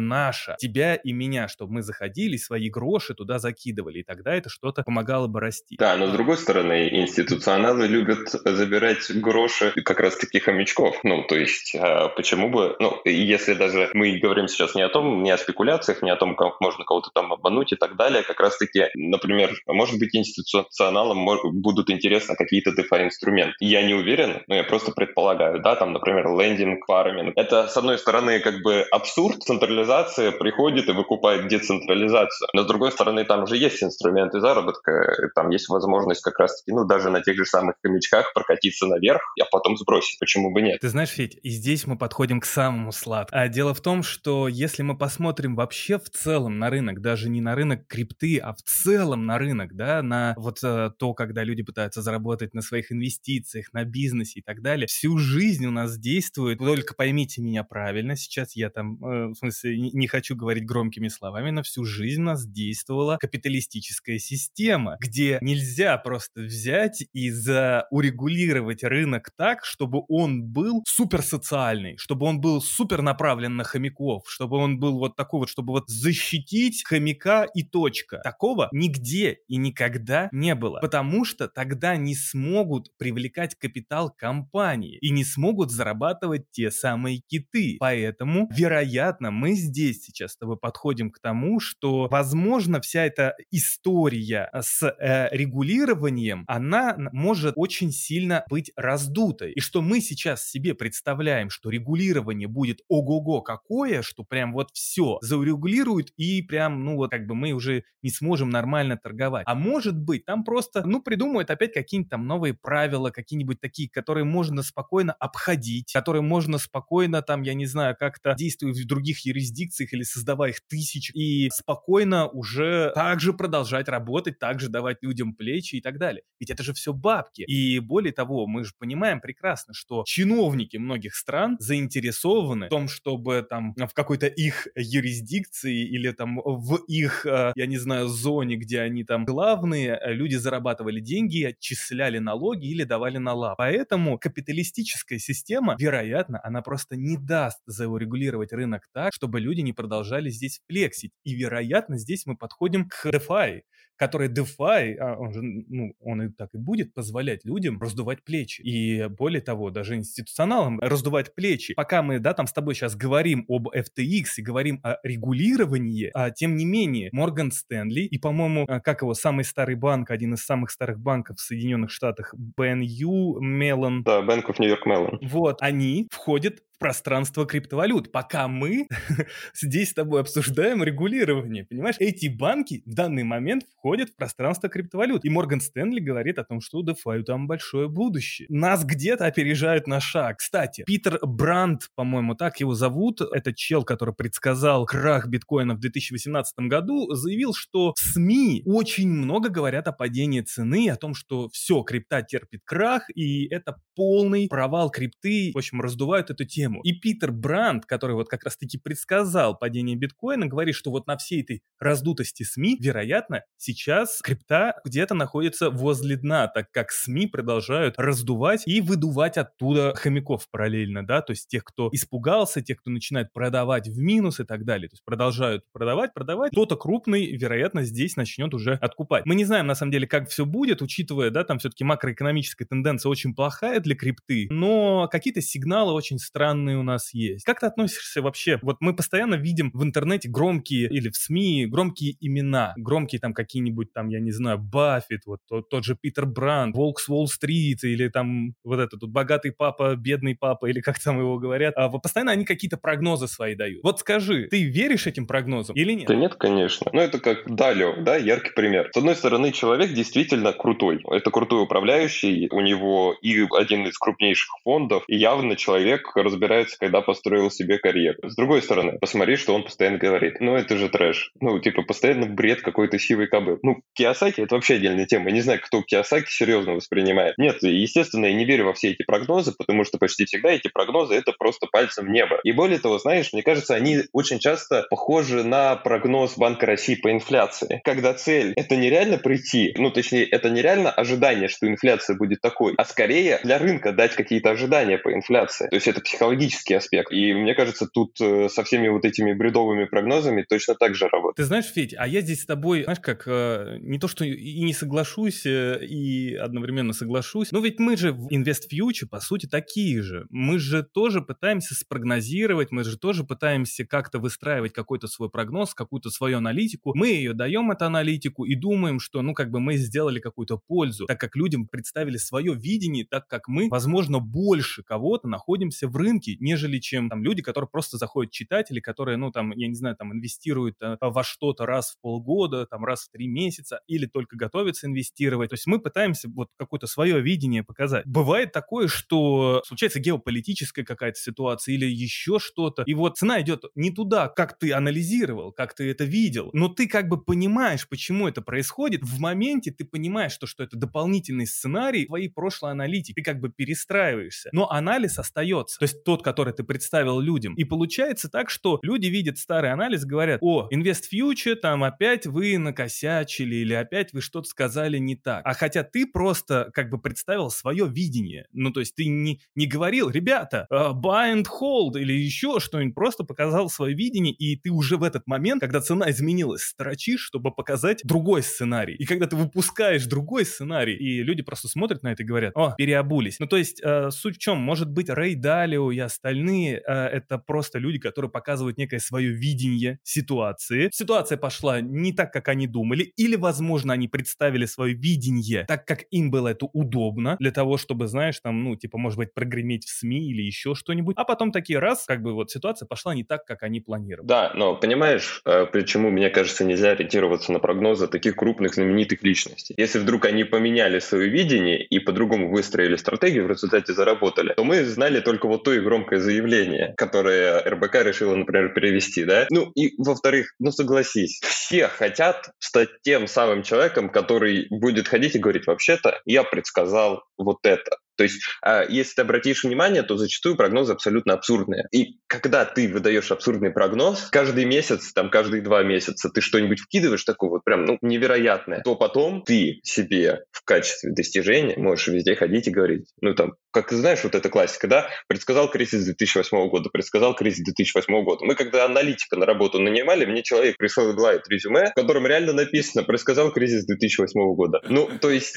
наша, 0.00 0.56
тебя 0.58 0.94
и 0.94 1.12
меня, 1.12 1.48
чтобы 1.48 1.74
мы 1.74 1.82
заходили, 1.82 2.36
свои 2.36 2.70
гроши 2.70 3.14
туда 3.14 3.38
закидывали, 3.38 4.00
и 4.00 4.02
тогда 4.02 4.34
это 4.34 4.48
что-то 4.48 4.82
помогало 4.82 5.26
бы 5.26 5.40
расти. 5.40 5.76
Да, 5.78 5.96
но 5.96 6.06
с 6.06 6.12
другой 6.12 6.36
стороны, 6.36 6.88
институционалы 7.20 7.86
любят 7.86 8.30
забирать 8.30 9.10
гроши 9.20 9.72
как 9.84 10.00
раз-таки 10.00 10.38
хомячков. 10.40 10.98
Ну, 11.02 11.22
то 11.24 11.36
есть, 11.36 11.74
а 11.78 12.08
почему 12.08 12.50
бы, 12.50 12.76
ну, 12.80 13.00
если 13.04 13.54
даже 13.54 13.90
мы 13.92 14.18
говорим 14.18 14.48
сейчас 14.48 14.74
не 14.74 14.82
о 14.82 14.88
том, 14.88 15.22
не 15.22 15.30
о 15.30 15.38
спекуляциях, 15.38 16.02
не 16.02 16.10
о 16.10 16.16
том, 16.16 16.34
как 16.34 16.60
можно 16.60 16.84
кого-то 16.84 17.10
там 17.14 17.32
обмануть 17.32 17.72
и 17.72 17.76
так 17.76 17.96
далее, 17.96 18.22
как 18.22 18.40
раз-таки, 18.40 18.86
например, 18.94 19.50
может 19.66 19.98
быть, 19.98 20.14
институционалам 20.14 21.24
будут 21.60 21.90
интересны 21.90 22.36
какие-то 22.36 22.70
DeFi-инструменты. 22.70 23.54
Я 23.60 23.82
не 23.82 23.94
уверен, 23.94 24.42
но 24.46 24.54
я 24.54 24.64
просто 24.64 24.92
предполагаю, 24.92 25.60
да, 25.60 25.76
там, 25.76 25.92
например, 25.92 26.28
лендинг, 26.28 26.84
фарминг. 26.86 27.34
Это, 27.36 27.68
с 27.68 27.76
одной 27.76 27.98
стороны, 27.98 28.40
как 28.40 28.62
бы 28.62 28.86
абсурд, 28.90 29.42
централизация 29.42 30.32
приходит 30.32 30.88
и 30.88 30.92
выкупает 30.92 31.48
децентрализацию. 31.48 32.48
Но, 32.54 32.62
с 32.62 32.66
другой 32.66 32.92
стороны, 32.92 33.24
там 33.24 33.46
же 33.46 33.56
есть 33.56 33.82
инструменты 33.82 34.40
заработка, 34.40 35.30
там 35.34 35.50
есть 35.50 35.68
возможность 35.68 36.22
как 36.22 36.38
раз-таки, 36.38 36.72
ну, 36.72 36.84
даже 36.84 37.09
на 37.10 37.20
тех 37.20 37.36
же 37.36 37.44
самых 37.44 37.76
хомячках 37.82 38.32
прокатиться 38.32 38.86
наверх, 38.86 39.22
а 39.40 39.44
потом 39.50 39.76
сбросить. 39.76 40.18
Почему 40.18 40.52
бы 40.52 40.62
нет? 40.62 40.80
Ты 40.80 40.88
знаешь, 40.88 41.10
Федь, 41.10 41.38
и 41.42 41.50
здесь 41.50 41.86
мы 41.86 41.96
подходим 41.98 42.40
к 42.40 42.44
самому 42.44 42.92
сладкому. 42.92 43.42
А 43.42 43.48
дело 43.48 43.74
в 43.74 43.80
том, 43.80 44.02
что 44.02 44.48
если 44.48 44.82
мы 44.82 44.96
посмотрим 44.96 45.56
вообще 45.56 45.98
в 45.98 46.10
целом 46.10 46.58
на 46.58 46.70
рынок, 46.70 47.00
даже 47.00 47.28
не 47.28 47.40
на 47.40 47.54
рынок 47.54 47.86
крипты, 47.86 48.38
а 48.38 48.52
в 48.52 48.62
целом 48.62 49.26
на 49.26 49.38
рынок, 49.38 49.74
да, 49.74 50.02
на 50.02 50.34
вот 50.36 50.58
э, 50.62 50.90
то, 50.98 51.14
когда 51.14 51.44
люди 51.44 51.62
пытаются 51.62 52.02
заработать 52.02 52.54
на 52.54 52.62
своих 52.62 52.92
инвестициях, 52.92 53.72
на 53.72 53.84
бизнесе 53.84 54.40
и 54.40 54.42
так 54.42 54.62
далее, 54.62 54.86
всю 54.86 55.18
жизнь 55.18 55.66
у 55.66 55.70
нас 55.70 55.98
действует, 55.98 56.58
только 56.58 56.94
поймите 56.94 57.42
меня 57.42 57.64
правильно, 57.64 58.16
сейчас 58.16 58.56
я 58.56 58.70
там, 58.70 59.02
э, 59.04 59.28
в 59.28 59.34
смысле, 59.34 59.78
не, 59.78 59.90
не 59.92 60.06
хочу 60.06 60.36
говорить 60.36 60.64
громкими 60.64 61.08
словами, 61.08 61.50
но 61.50 61.62
всю 61.62 61.84
жизнь 61.84 62.22
у 62.22 62.26
нас 62.26 62.46
действовала 62.46 63.16
капиталистическая 63.18 64.18
система, 64.18 64.96
где 65.00 65.38
нельзя 65.40 65.96
просто 65.98 66.42
взять 66.42 66.99
и 67.12 67.30
заурегулировать 67.30 68.82
рынок 68.82 69.30
так, 69.36 69.64
чтобы 69.64 70.02
он 70.08 70.44
был 70.44 70.82
суперсоциальный, 70.86 71.96
чтобы 71.98 72.26
он 72.26 72.40
был 72.40 72.60
супер 72.60 73.02
направлен 73.02 73.56
на 73.56 73.64
хомяков, 73.64 74.24
чтобы 74.26 74.56
он 74.56 74.78
был 74.78 74.98
вот 74.98 75.16
такой 75.16 75.40
вот, 75.40 75.48
чтобы 75.48 75.72
вот 75.72 75.88
защитить 75.88 76.84
хомяка 76.84 77.44
и 77.54 77.62
точка. 77.62 78.18
Такого 78.22 78.68
нигде 78.72 79.38
и 79.48 79.56
никогда 79.56 80.28
не 80.32 80.54
было, 80.54 80.78
потому 80.80 81.24
что 81.24 81.48
тогда 81.48 81.96
не 81.96 82.14
смогут 82.14 82.90
привлекать 82.98 83.54
капитал 83.54 84.10
компании 84.10 84.98
и 85.00 85.10
не 85.10 85.24
смогут 85.24 85.70
зарабатывать 85.70 86.50
те 86.50 86.70
самые 86.70 87.20
киты. 87.20 87.76
Поэтому, 87.80 88.48
вероятно, 88.52 89.30
мы 89.30 89.52
здесь 89.52 90.02
сейчас 90.02 90.32
с 90.32 90.36
тобой 90.36 90.56
подходим 90.56 91.10
к 91.10 91.18
тому, 91.18 91.60
что, 91.60 92.08
возможно, 92.10 92.80
вся 92.80 93.04
эта 93.04 93.34
история 93.50 94.50
с 94.60 94.82
э, 94.82 95.28
регулированием, 95.34 96.44
она 96.46 96.89
может 97.12 97.54
очень 97.56 97.92
сильно 97.92 98.44
быть 98.48 98.72
раздутой. 98.76 99.52
И 99.52 99.60
что 99.60 99.82
мы 99.82 100.00
сейчас 100.00 100.48
себе 100.48 100.74
представляем, 100.74 101.50
что 101.50 101.70
регулирование 101.70 102.48
будет 102.48 102.80
ого-го 102.88 103.42
какое, 103.42 104.02
что 104.02 104.24
прям 104.24 104.52
вот 104.52 104.70
все 104.72 105.18
зарегулируют 105.22 106.12
и 106.16 106.42
прям, 106.42 106.84
ну 106.84 106.96
вот 106.96 107.10
как 107.10 107.26
бы 107.26 107.34
мы 107.34 107.52
уже 107.52 107.84
не 108.02 108.10
сможем 108.10 108.50
нормально 108.50 108.96
торговать. 108.96 109.44
А 109.46 109.54
может 109.54 109.98
быть, 109.98 110.24
там 110.24 110.44
просто, 110.44 110.82
ну, 110.86 111.02
придумают 111.02 111.50
опять 111.50 111.72
какие-нибудь 111.72 112.10
там 112.10 112.26
новые 112.26 112.54
правила, 112.54 113.10
какие-нибудь 113.10 113.60
такие, 113.60 113.88
которые 113.88 114.24
можно 114.24 114.62
спокойно 114.62 115.12
обходить, 115.12 115.92
которые 115.92 116.22
можно 116.22 116.58
спокойно 116.58 117.22
там, 117.22 117.42
я 117.42 117.54
не 117.54 117.66
знаю, 117.66 117.96
как-то 117.98 118.34
действовать 118.36 118.78
в 118.78 118.86
других 118.86 119.24
юрисдикциях 119.24 119.92
или 119.92 120.02
создавая 120.02 120.50
их 120.50 120.60
тысяч 120.66 121.10
и 121.14 121.50
спокойно 121.50 122.28
уже 122.28 122.92
также 122.94 123.32
продолжать 123.32 123.88
работать, 123.88 124.38
также 124.38 124.68
давать 124.68 124.98
людям 125.02 125.34
плечи 125.34 125.76
и 125.76 125.80
так 125.80 125.98
далее. 125.98 126.22
Ведь 126.38 126.50
это 126.50 126.62
же 126.62 126.72
все 126.80 126.92
бабки. 126.92 127.42
И 127.42 127.78
более 127.78 128.12
того, 128.12 128.46
мы 128.46 128.64
же 128.64 128.72
понимаем 128.78 129.20
прекрасно, 129.20 129.74
что 129.74 130.04
чиновники 130.06 130.76
многих 130.76 131.14
стран 131.14 131.56
заинтересованы 131.60 132.66
в 132.66 132.70
том, 132.70 132.88
чтобы 132.88 133.46
там 133.48 133.74
в 133.76 133.92
какой-то 133.94 134.26
их 134.26 134.68
юрисдикции 134.74 135.84
или 135.84 136.10
там 136.12 136.40
в 136.44 136.76
их, 136.88 137.26
э, 137.26 137.52
я 137.54 137.66
не 137.66 137.78
знаю, 137.78 138.08
зоне, 138.08 138.56
где 138.56 138.80
они 138.80 139.04
там 139.04 139.24
главные, 139.24 139.98
э, 140.00 140.12
люди 140.12 140.36
зарабатывали 140.36 141.00
деньги, 141.00 141.44
отчисляли 141.44 142.18
налоги 142.18 142.66
или 142.66 142.84
давали 142.84 143.18
налог. 143.18 143.56
Поэтому 143.58 144.18
капиталистическая 144.18 145.18
система, 145.18 145.76
вероятно, 145.78 146.40
она 146.42 146.62
просто 146.62 146.96
не 146.96 147.16
даст 147.16 147.60
зарегулировать 147.66 148.52
рынок 148.52 148.88
так, 148.92 149.12
чтобы 149.12 149.40
люди 149.40 149.60
не 149.60 149.72
продолжали 149.72 150.30
здесь 150.30 150.60
флексить. 150.68 151.12
И, 151.24 151.34
вероятно, 151.34 151.98
здесь 151.98 152.26
мы 152.26 152.36
подходим 152.36 152.88
к 152.88 153.06
DeFi, 153.06 153.62
который 154.00 154.30
DeFi, 154.30 154.96
а 154.96 155.16
он 155.18 155.34
же, 155.34 155.42
ну, 155.42 155.92
он 156.00 156.22
и 156.22 156.28
так 156.30 156.48
и 156.54 156.58
будет 156.58 156.94
позволять 156.94 157.44
людям 157.44 157.78
раздувать 157.78 158.24
плечи. 158.24 158.62
И 158.62 159.06
более 159.08 159.42
того, 159.42 159.68
даже 159.68 159.94
институционалам 159.94 160.80
раздувать 160.80 161.34
плечи. 161.34 161.74
Пока 161.74 162.00
мы, 162.00 162.18
да, 162.18 162.32
там 162.32 162.46
с 162.46 162.52
тобой 162.54 162.74
сейчас 162.74 162.96
говорим 162.96 163.44
об 163.46 163.68
FTX 163.68 164.24
и 164.38 164.42
говорим 164.42 164.80
о 164.82 164.96
регулировании, 165.02 166.10
а 166.14 166.30
тем 166.30 166.56
не 166.56 166.64
менее, 166.64 167.10
Морган 167.12 167.52
Стэнли 167.52 168.00
и, 168.00 168.18
по-моему, 168.18 168.64
а, 168.66 168.80
как 168.80 169.02
его, 169.02 169.12
самый 169.12 169.44
старый 169.44 169.76
банк, 169.76 170.10
один 170.10 170.32
из 170.32 170.46
самых 170.46 170.70
старых 170.70 170.98
банков 170.98 171.36
в 171.36 171.40
Соединенных 171.42 171.90
Штатах, 171.90 172.34
BNU 172.58 173.38
Mellon. 173.42 174.00
Да, 174.02 174.22
Bank 174.22 174.46
of 174.46 174.56
New 174.60 174.68
York 174.68 174.86
Mellon. 174.86 175.18
Вот, 175.20 175.60
они 175.60 176.08
входят 176.10 176.60
пространство 176.80 177.46
криптовалют, 177.46 178.10
пока 178.10 178.48
мы 178.48 178.88
здесь 179.54 179.90
с 179.90 179.94
тобой 179.94 180.22
обсуждаем 180.22 180.82
регулирование, 180.82 181.64
понимаешь? 181.64 181.96
Эти 181.98 182.26
банки 182.26 182.82
в 182.86 182.94
данный 182.94 183.22
момент 183.22 183.64
входят 183.76 184.08
в 184.08 184.16
пространство 184.16 184.68
криптовалют. 184.68 185.24
И 185.24 185.30
Морган 185.30 185.60
Стэнли 185.60 186.00
говорит 186.00 186.38
о 186.38 186.44
том, 186.44 186.60
что 186.60 186.78
у 186.78 186.84
DeFi 186.84 187.22
там 187.22 187.46
большое 187.46 187.88
будущее. 187.88 188.46
Нас 188.48 188.84
где-то 188.84 189.26
опережают 189.26 189.86
на 189.86 190.00
шаг. 190.00 190.38
Кстати, 190.38 190.84
Питер 190.86 191.18
Бранд, 191.22 191.90
по-моему, 191.94 192.34
так 192.34 192.58
его 192.60 192.74
зовут, 192.74 193.20
этот 193.20 193.56
чел, 193.56 193.84
который 193.84 194.14
предсказал 194.14 194.86
крах 194.86 195.28
биткоина 195.28 195.74
в 195.74 195.80
2018 195.80 196.60
году, 196.60 197.12
заявил, 197.12 197.52
что 197.52 197.92
СМИ 197.98 198.62
очень 198.64 199.08
много 199.08 199.50
говорят 199.50 199.86
о 199.86 199.92
падении 199.92 200.40
цены, 200.40 200.88
о 200.88 200.96
том, 200.96 201.14
что 201.14 201.50
все, 201.50 201.82
крипта 201.82 202.22
терпит 202.22 202.62
крах, 202.64 203.04
и 203.14 203.46
это 203.48 203.76
полный 203.94 204.48
провал 204.48 204.90
крипты. 204.90 205.50
В 205.52 205.58
общем, 205.58 205.82
раздувают 205.82 206.30
эту 206.30 206.46
тему 206.46 206.69
тему. 206.70 206.80
И 206.82 206.92
Питер 206.92 207.32
Бранд, 207.32 207.86
который 207.86 208.14
вот 208.14 208.28
как 208.28 208.44
раз-таки 208.44 208.78
предсказал 208.78 209.56
падение 209.56 209.96
биткоина, 209.96 210.46
говорит, 210.46 210.74
что 210.74 210.90
вот 210.90 211.06
на 211.06 211.16
всей 211.16 211.42
этой 211.42 211.62
раздутости 211.78 212.42
СМИ, 212.42 212.78
вероятно, 212.80 213.42
сейчас 213.56 214.20
крипта 214.22 214.80
где-то 214.84 215.14
находится 215.14 215.70
возле 215.70 216.16
дна, 216.16 216.48
так 216.48 216.70
как 216.70 216.90
СМИ 216.90 217.26
продолжают 217.26 217.94
раздувать 217.98 218.66
и 218.66 218.80
выдувать 218.80 219.36
оттуда 219.36 219.94
хомяков 219.94 220.48
параллельно, 220.50 221.06
да, 221.06 221.22
то 221.22 221.32
есть 221.32 221.48
тех, 221.48 221.64
кто 221.64 221.88
испугался, 221.92 222.62
тех, 222.62 222.78
кто 222.78 222.90
начинает 222.90 223.32
продавать 223.32 223.88
в 223.88 223.98
минус 223.98 224.40
и 224.40 224.44
так 224.44 224.64
далее, 224.64 224.88
то 224.88 224.94
есть 224.94 225.04
продолжают 225.04 225.64
продавать, 225.72 226.14
продавать, 226.14 226.52
кто-то 226.52 226.76
крупный, 226.76 227.36
вероятно, 227.36 227.82
здесь 227.82 228.16
начнет 228.16 228.54
уже 228.54 228.74
откупать. 228.74 229.26
Мы 229.26 229.34
не 229.34 229.44
знаем, 229.44 229.66
на 229.66 229.74
самом 229.74 229.92
деле, 229.92 230.06
как 230.06 230.28
все 230.28 230.44
будет, 230.44 230.82
учитывая, 230.82 231.30
да, 231.30 231.44
там 231.44 231.58
все-таки 231.58 231.84
макроэкономическая 231.84 232.66
тенденция 232.66 233.10
очень 233.10 233.34
плохая 233.34 233.80
для 233.80 233.94
крипты, 233.94 234.48
но 234.50 235.08
какие-то 235.10 235.40
сигналы 235.40 235.92
очень 235.92 236.18
странные 236.18 236.59
данные 236.60 236.78
у 236.78 236.82
нас 236.82 237.14
есть. 237.14 237.44
Как 237.44 237.60
ты 237.60 237.66
относишься 237.66 238.22
вообще? 238.22 238.58
Вот 238.62 238.76
мы 238.80 238.94
постоянно 238.94 239.34
видим 239.34 239.70
в 239.72 239.82
интернете 239.82 240.28
громкие 240.28 240.88
или 240.88 241.08
в 241.08 241.16
СМИ 241.16 241.66
громкие 241.66 242.16
имена, 242.20 242.74
громкие 242.76 243.20
там 243.20 243.32
какие-нибудь 243.32 243.92
там, 243.92 244.08
я 244.08 244.20
не 244.20 244.30
знаю, 244.30 244.58
Баффет, 244.58 245.22
вот 245.26 245.40
тот, 245.48 245.68
тот 245.68 245.84
же 245.84 245.96
Питер 246.00 246.26
Бранд, 246.26 246.76
Волк 246.76 247.00
Уолл-стрит 247.08 247.82
или 247.84 248.08
там 248.08 248.54
вот 248.62 248.78
этот 248.78 249.00
тут 249.00 249.10
богатый 249.10 249.52
папа, 249.52 249.96
бедный 249.96 250.36
папа 250.36 250.66
или 250.66 250.80
как 250.90 250.98
там 250.98 251.18
его 251.18 251.38
говорят. 251.38 251.74
А 251.76 251.88
постоянно 251.88 252.32
они 252.32 252.44
какие-то 252.44 252.76
прогнозы 252.76 253.28
свои 253.28 253.54
дают. 253.54 253.82
Вот 253.82 254.00
скажи, 254.00 254.48
ты 254.50 254.62
веришь 254.64 255.06
этим 255.06 255.26
прогнозам 255.26 255.76
или 255.76 255.92
нет? 255.92 256.08
Да 256.08 256.14
нет, 256.14 256.34
конечно. 256.34 256.90
Ну 256.92 257.00
это 257.00 257.18
как 257.18 257.54
Далио, 257.54 257.94
да, 258.02 258.16
яркий 258.16 258.52
пример. 258.54 258.90
С 258.92 258.96
одной 258.96 259.16
стороны, 259.16 259.52
человек 259.52 259.92
действительно 259.92 260.52
крутой. 260.52 261.02
Это 261.10 261.30
крутой 261.30 261.62
управляющий, 261.62 262.48
у 262.50 262.60
него 262.60 263.14
и 263.22 263.46
один 263.58 263.86
из 263.86 263.96
крупнейших 263.98 264.50
фондов, 264.62 265.04
и 265.08 265.16
явно 265.16 265.56
человек 265.56 266.12
разбирается 266.14 266.49
разбирается, 266.50 266.76
когда 266.78 267.00
построил 267.00 267.50
себе 267.50 267.78
карьеру. 267.78 268.18
С 268.22 268.34
другой 268.34 268.62
стороны, 268.62 268.98
посмотри, 269.00 269.36
что 269.36 269.54
он 269.54 269.62
постоянно 269.62 269.98
говорит. 269.98 270.40
Ну, 270.40 270.56
это 270.56 270.76
же 270.76 270.88
трэш. 270.88 271.30
Ну, 271.40 271.58
типа, 271.60 271.82
постоянно 271.82 272.26
бред 272.26 272.62
какой-то 272.62 272.98
сивый 272.98 273.28
кобыл. 273.28 273.58
Ну, 273.62 273.80
Киосаки— 273.94 274.40
это 274.42 274.54
вообще 274.54 274.74
отдельная 274.74 275.06
тема. 275.06 275.26
Я 275.28 275.32
не 275.32 275.40
знаю, 275.40 275.60
кто 275.62 275.82
Киосаки 275.82 276.28
серьезно 276.28 276.74
воспринимает. 276.74 277.38
Нет, 277.38 277.62
естественно, 277.62 278.26
я 278.26 278.34
не 278.34 278.44
верю 278.44 278.66
во 278.66 278.72
все 278.72 278.90
эти 278.90 279.02
прогнозы, 279.04 279.52
потому 279.56 279.84
что 279.84 279.98
почти 279.98 280.24
всегда 280.24 280.50
эти 280.50 280.68
прогнозы— 280.68 281.14
это 281.16 281.32
просто 281.32 281.66
пальцем 281.70 282.06
в 282.06 282.10
небо. 282.10 282.40
И 282.44 282.52
более 282.52 282.78
того, 282.78 282.98
знаешь, 282.98 283.32
мне 283.32 283.42
кажется, 283.42 283.74
они 283.74 284.00
очень 284.12 284.38
часто 284.38 284.86
похожи 284.90 285.44
на 285.44 285.76
прогноз 285.76 286.36
Банка 286.36 286.66
России 286.66 286.96
по 286.96 287.10
инфляции. 287.10 287.80
Когда 287.84 288.12
цель— 288.14 288.52
это 288.56 288.76
нереально 288.76 289.18
прийти, 289.18 289.72
ну, 289.76 289.90
точнее, 289.90 290.24
это 290.24 290.50
нереально 290.50 290.90
ожидание, 290.90 291.48
что 291.48 291.68
инфляция 291.68 292.16
будет 292.16 292.40
такой, 292.40 292.74
а 292.76 292.84
скорее 292.84 293.40
для 293.44 293.58
рынка 293.58 293.92
дать 293.92 294.14
какие-то 294.14 294.50
ожидания 294.50 294.98
по 294.98 295.12
инфляции. 295.12 295.68
То 295.68 295.76
есть 295.76 295.86
это 295.86 296.00
психологический 296.40 296.74
аспект. 296.74 297.12
И 297.12 297.34
мне 297.34 297.54
кажется, 297.54 297.86
тут 297.86 298.20
э, 298.20 298.48
со 298.48 298.64
всеми 298.64 298.88
вот 298.88 299.04
этими 299.04 299.32
бредовыми 299.32 299.84
прогнозами 299.84 300.44
точно 300.48 300.74
так 300.74 300.94
же 300.94 301.08
работает. 301.08 301.36
Ты 301.36 301.44
знаешь, 301.44 301.66
Федь, 301.66 301.94
а 301.96 302.06
я 302.06 302.20
здесь 302.20 302.42
с 302.42 302.46
тобой, 302.46 302.84
знаешь, 302.84 303.00
как 303.00 303.24
э, 303.26 303.78
не 303.80 303.98
то, 303.98 304.08
что 304.08 304.24
и 304.24 304.62
не 304.62 304.72
соглашусь, 304.72 305.44
э, 305.46 305.84
и 305.84 306.34
одновременно 306.34 306.92
соглашусь, 306.92 307.52
но 307.52 307.60
ведь 307.60 307.78
мы 307.78 307.96
же 307.96 308.12
в 308.12 308.28
Invest 308.28 308.68
Future, 308.72 309.06
по 309.10 309.20
сути, 309.20 309.46
такие 309.46 310.02
же. 310.02 310.26
Мы 310.30 310.58
же 310.58 310.82
тоже 310.82 311.20
пытаемся 311.20 311.74
спрогнозировать, 311.74 312.70
мы 312.70 312.84
же 312.84 312.98
тоже 312.98 313.24
пытаемся 313.24 313.84
как-то 313.84 314.18
выстраивать 314.18 314.72
какой-то 314.72 315.06
свой 315.06 315.30
прогноз, 315.30 315.74
какую-то 315.74 316.10
свою 316.10 316.38
аналитику. 316.38 316.92
Мы 316.94 317.08
ее 317.08 317.34
даем, 317.34 317.70
эту 317.70 317.84
аналитику, 317.84 318.44
и 318.44 318.54
думаем, 318.54 319.00
что, 319.00 319.22
ну, 319.22 319.34
как 319.34 319.50
бы 319.50 319.60
мы 319.60 319.76
сделали 319.76 320.20
какую-то 320.20 320.58
пользу, 320.58 321.06
так 321.06 321.20
как 321.20 321.36
людям 321.36 321.66
представили 321.66 322.16
свое 322.16 322.54
видение, 322.54 323.06
так 323.08 323.26
как 323.26 323.48
мы, 323.48 323.68
возможно, 323.68 324.20
больше 324.20 324.82
кого-то 324.82 325.28
находимся 325.28 325.88
в 325.88 325.96
рынке, 325.96 326.19
нежели 326.40 326.78
чем 326.78 327.08
там 327.08 327.22
люди, 327.24 327.42
которые 327.42 327.68
просто 327.68 327.96
заходят 327.96 328.32
читать 328.32 328.70
или 328.70 328.80
которые, 328.80 329.16
ну, 329.16 329.30
там, 329.30 329.52
я 329.52 329.68
не 329.68 329.74
знаю, 329.74 329.96
там, 329.96 330.12
инвестируют 330.12 330.76
э, 330.80 330.96
во 331.00 331.24
что-то 331.24 331.66
раз 331.66 331.92
в 331.92 332.00
полгода, 332.00 332.66
там, 332.66 332.84
раз 332.84 333.04
в 333.04 333.10
три 333.10 333.26
месяца, 333.26 333.80
или 333.86 334.06
только 334.06 334.36
готовятся 334.36 334.86
инвестировать. 334.86 335.50
То 335.50 335.54
есть 335.54 335.66
мы 335.66 335.80
пытаемся 335.80 336.28
вот 336.28 336.48
какое-то 336.58 336.86
свое 336.86 337.20
видение 337.20 337.62
показать. 337.62 338.06
Бывает 338.06 338.52
такое, 338.52 338.88
что 338.88 339.62
случается 339.66 340.00
геополитическая 340.00 340.84
какая-то 340.84 341.18
ситуация 341.18 341.74
или 341.74 341.86
еще 341.86 342.38
что-то, 342.38 342.82
и 342.86 342.94
вот 342.94 343.18
цена 343.18 343.40
идет 343.40 343.64
не 343.74 343.90
туда, 343.90 344.28
как 344.28 344.58
ты 344.58 344.72
анализировал, 344.72 345.52
как 345.52 345.74
ты 345.74 345.90
это 345.90 346.04
видел, 346.04 346.50
но 346.52 346.68
ты 346.68 346.88
как 346.88 347.08
бы 347.08 347.22
понимаешь, 347.22 347.88
почему 347.88 348.28
это 348.28 348.42
происходит. 348.42 349.02
В 349.02 349.18
моменте 349.20 349.70
ты 349.70 349.84
понимаешь, 349.84 350.32
что, 350.32 350.46
что 350.46 350.62
это 350.64 350.76
дополнительный 350.76 351.46
сценарий 351.46 352.06
твоей 352.06 352.28
прошлой 352.28 352.72
аналитики. 352.72 353.14
Ты 353.14 353.22
как 353.22 353.40
бы 353.40 353.50
перестраиваешься. 353.50 354.50
Но 354.52 354.70
анализ 354.70 355.18
остается. 355.18 355.78
То 355.78 355.84
есть 355.84 356.02
тот, 356.10 356.24
который 356.24 356.52
ты 356.52 356.64
представил 356.64 357.20
людям. 357.20 357.54
И 357.54 357.62
получается 357.62 358.28
так, 358.28 358.50
что 358.50 358.80
люди 358.82 359.06
видят 359.06 359.38
старый 359.38 359.70
анализ, 359.70 360.04
говорят, 360.04 360.38
о, 360.42 360.68
Invest 360.72 361.02
Future, 361.14 361.54
там 361.54 361.84
опять 361.84 362.26
вы 362.26 362.58
накосячили 362.58 363.54
или 363.54 363.74
опять 363.74 364.12
вы 364.12 364.20
что-то 364.20 364.48
сказали 364.48 364.98
не 364.98 365.14
так. 365.14 365.42
А 365.44 365.54
хотя 365.54 365.84
ты 365.84 366.08
просто 366.08 366.72
как 366.74 366.90
бы 366.90 367.00
представил 367.00 367.48
свое 367.50 367.86
видение. 367.86 368.48
Ну, 368.52 368.72
то 368.72 368.80
есть 368.80 368.96
ты 368.96 369.06
не, 369.06 369.40
не 369.54 369.68
говорил, 369.68 370.10
ребята, 370.10 370.66
uh, 370.72 370.92
buy 370.92 371.32
and 371.32 371.46
hold 371.46 371.96
или 371.96 372.12
еще 372.12 372.58
что-нибудь, 372.58 372.96
просто 372.96 373.22
показал 373.22 373.70
свое 373.70 373.94
видение, 373.94 374.34
и 374.34 374.56
ты 374.56 374.70
уже 374.70 374.96
в 374.96 375.04
этот 375.04 375.28
момент, 375.28 375.60
когда 375.60 375.80
цена 375.80 376.10
изменилась, 376.10 376.62
строчишь, 376.62 377.20
чтобы 377.20 377.54
показать 377.54 378.00
другой 378.02 378.42
сценарий. 378.42 378.96
И 378.96 379.04
когда 379.06 379.28
ты 379.28 379.36
выпускаешь 379.36 380.06
другой 380.06 380.44
сценарий, 380.44 380.96
и 380.96 381.22
люди 381.22 381.42
просто 381.42 381.68
смотрят 381.68 382.02
на 382.02 382.10
это 382.10 382.24
и 382.24 382.26
говорят, 382.26 382.56
о, 382.56 382.74
переобулись. 382.76 383.38
Ну, 383.38 383.46
то 383.46 383.56
есть 383.56 383.80
э, 383.80 384.10
суть 384.10 384.38
в 384.38 384.40
чем? 384.40 384.58
Может 384.58 384.90
быть, 384.90 385.08
Рэй 385.08 385.36
Далио 385.36 385.99
остальные 386.04 386.82
э, 386.86 386.92
это 386.92 387.38
просто 387.38 387.78
люди, 387.78 387.98
которые 387.98 388.30
показывают 388.30 388.78
некое 388.78 388.98
свое 388.98 389.30
видение 389.30 389.98
ситуации. 390.02 390.90
Ситуация 390.92 391.38
пошла 391.38 391.80
не 391.80 392.12
так, 392.12 392.32
как 392.32 392.48
они 392.48 392.66
думали, 392.66 393.12
или, 393.16 393.36
возможно, 393.36 393.92
они 393.92 394.08
представили 394.08 394.66
свое 394.66 394.94
видение 394.94 395.64
так, 395.66 395.86
как 395.86 396.04
им 396.10 396.30
было 396.30 396.48
это 396.48 396.66
удобно, 396.72 397.36
для 397.38 397.50
того, 397.50 397.76
чтобы, 397.76 398.06
знаешь, 398.06 398.40
там, 398.40 398.64
ну, 398.64 398.76
типа, 398.76 398.98
может 398.98 399.18
быть, 399.18 399.34
прогреметь 399.34 399.84
в 399.84 399.90
СМИ 399.90 400.30
или 400.30 400.42
еще 400.42 400.74
что-нибудь. 400.74 401.16
А 401.16 401.24
потом 401.24 401.52
такие 401.52 401.78
раз, 401.78 402.04
как 402.06 402.22
бы 402.22 402.32
вот 402.32 402.50
ситуация 402.50 402.86
пошла 402.86 403.14
не 403.14 403.24
так, 403.24 403.44
как 403.44 403.62
они 403.62 403.80
планировали. 403.80 404.26
Да, 404.26 404.52
но 404.54 404.76
понимаешь, 404.76 405.42
э, 405.44 405.66
почему, 405.66 406.10
мне 406.10 406.30
кажется, 406.30 406.64
нельзя 406.64 406.90
ориентироваться 406.90 407.52
на 407.52 407.58
прогнозы 407.58 408.06
таких 408.06 408.36
крупных 408.36 408.74
знаменитых 408.74 409.22
личностей. 409.22 409.74
Если 409.76 409.98
вдруг 409.98 410.24
они 410.26 410.44
поменяли 410.44 410.98
свое 410.98 411.28
видение 411.28 411.82
и 411.84 411.98
по-другому 411.98 412.50
выстроили 412.50 412.96
стратегию, 412.96 413.46
в 413.46 413.50
результате 413.50 413.92
заработали, 413.92 414.54
то 414.54 414.64
мы 414.64 414.84
знали 414.84 415.20
только 415.20 415.46
вот 415.46 415.64
то 415.64 415.72
и 415.72 415.80
громкое 415.90 416.20
заявление, 416.20 416.94
которое 416.96 417.60
РБК 417.68 417.96
решила, 418.04 418.36
например, 418.36 418.72
перевести, 418.72 419.24
да? 419.24 419.48
Ну 419.50 419.72
и, 419.74 419.92
во-вторых, 420.00 420.54
ну 420.60 420.70
согласись, 420.70 421.40
все 421.42 421.88
хотят 421.88 422.50
стать 422.60 422.90
тем 423.02 423.26
самым 423.26 423.64
человеком, 423.64 424.08
который 424.08 424.68
будет 424.70 425.08
ходить 425.08 425.34
и 425.34 425.40
говорить, 425.40 425.66
вообще-то 425.66 426.20
я 426.24 426.44
предсказал 426.44 427.24
вот 427.36 427.58
это. 427.64 427.96
То 428.20 428.24
есть, 428.24 428.42
а, 428.60 428.84
если 428.86 429.14
ты 429.14 429.22
обратишь 429.22 429.64
внимание, 429.64 430.02
то 430.02 430.18
зачастую 430.18 430.54
прогнозы 430.54 430.92
абсолютно 430.92 431.32
абсурдные. 431.32 431.86
И 431.90 432.18
когда 432.26 432.66
ты 432.66 432.86
выдаешь 432.86 433.32
абсурдный 433.32 433.70
прогноз, 433.70 434.28
каждый 434.30 434.66
месяц, 434.66 435.14
там, 435.14 435.30
каждые 435.30 435.62
два 435.62 435.82
месяца 435.84 436.28
ты 436.28 436.42
что-нибудь 436.42 436.80
вкидываешь 436.80 437.24
такое 437.24 437.48
вот 437.48 437.64
прям, 437.64 437.86
ну, 437.86 437.96
невероятное, 438.02 438.82
то 438.82 438.94
потом 438.94 439.42
ты 439.42 439.80
себе 439.84 440.40
в 440.52 440.62
качестве 440.66 441.12
достижения 441.12 441.78
можешь 441.78 442.08
везде 442.08 442.34
ходить 442.36 442.68
и 442.68 442.70
говорить, 442.70 443.06
ну, 443.22 443.34
там, 443.34 443.54
как 443.72 443.90
знаешь, 443.92 444.22
вот 444.24 444.34
эта 444.34 444.48
классика, 444.50 444.86
да, 444.86 445.08
предсказал 445.28 445.70
кризис 445.70 446.04
2008 446.04 446.68
года, 446.68 446.90
предсказал 446.90 447.34
кризис 447.34 447.64
2008 447.64 448.24
года. 448.24 448.44
Мы 448.44 448.54
когда 448.54 448.84
аналитика 448.84 449.36
на 449.36 449.46
работу 449.46 449.78
нанимали, 449.78 450.26
мне 450.26 450.42
человек 450.42 450.76
присылает 450.76 451.48
резюме, 451.48 451.86
в 451.86 451.94
котором 451.94 452.26
реально 452.26 452.52
написано, 452.52 453.04
предсказал 453.04 453.52
кризис 453.52 453.86
2008 453.86 454.54
года. 454.54 454.80
Ну, 454.88 455.08
то 455.20 455.30
есть, 455.30 455.56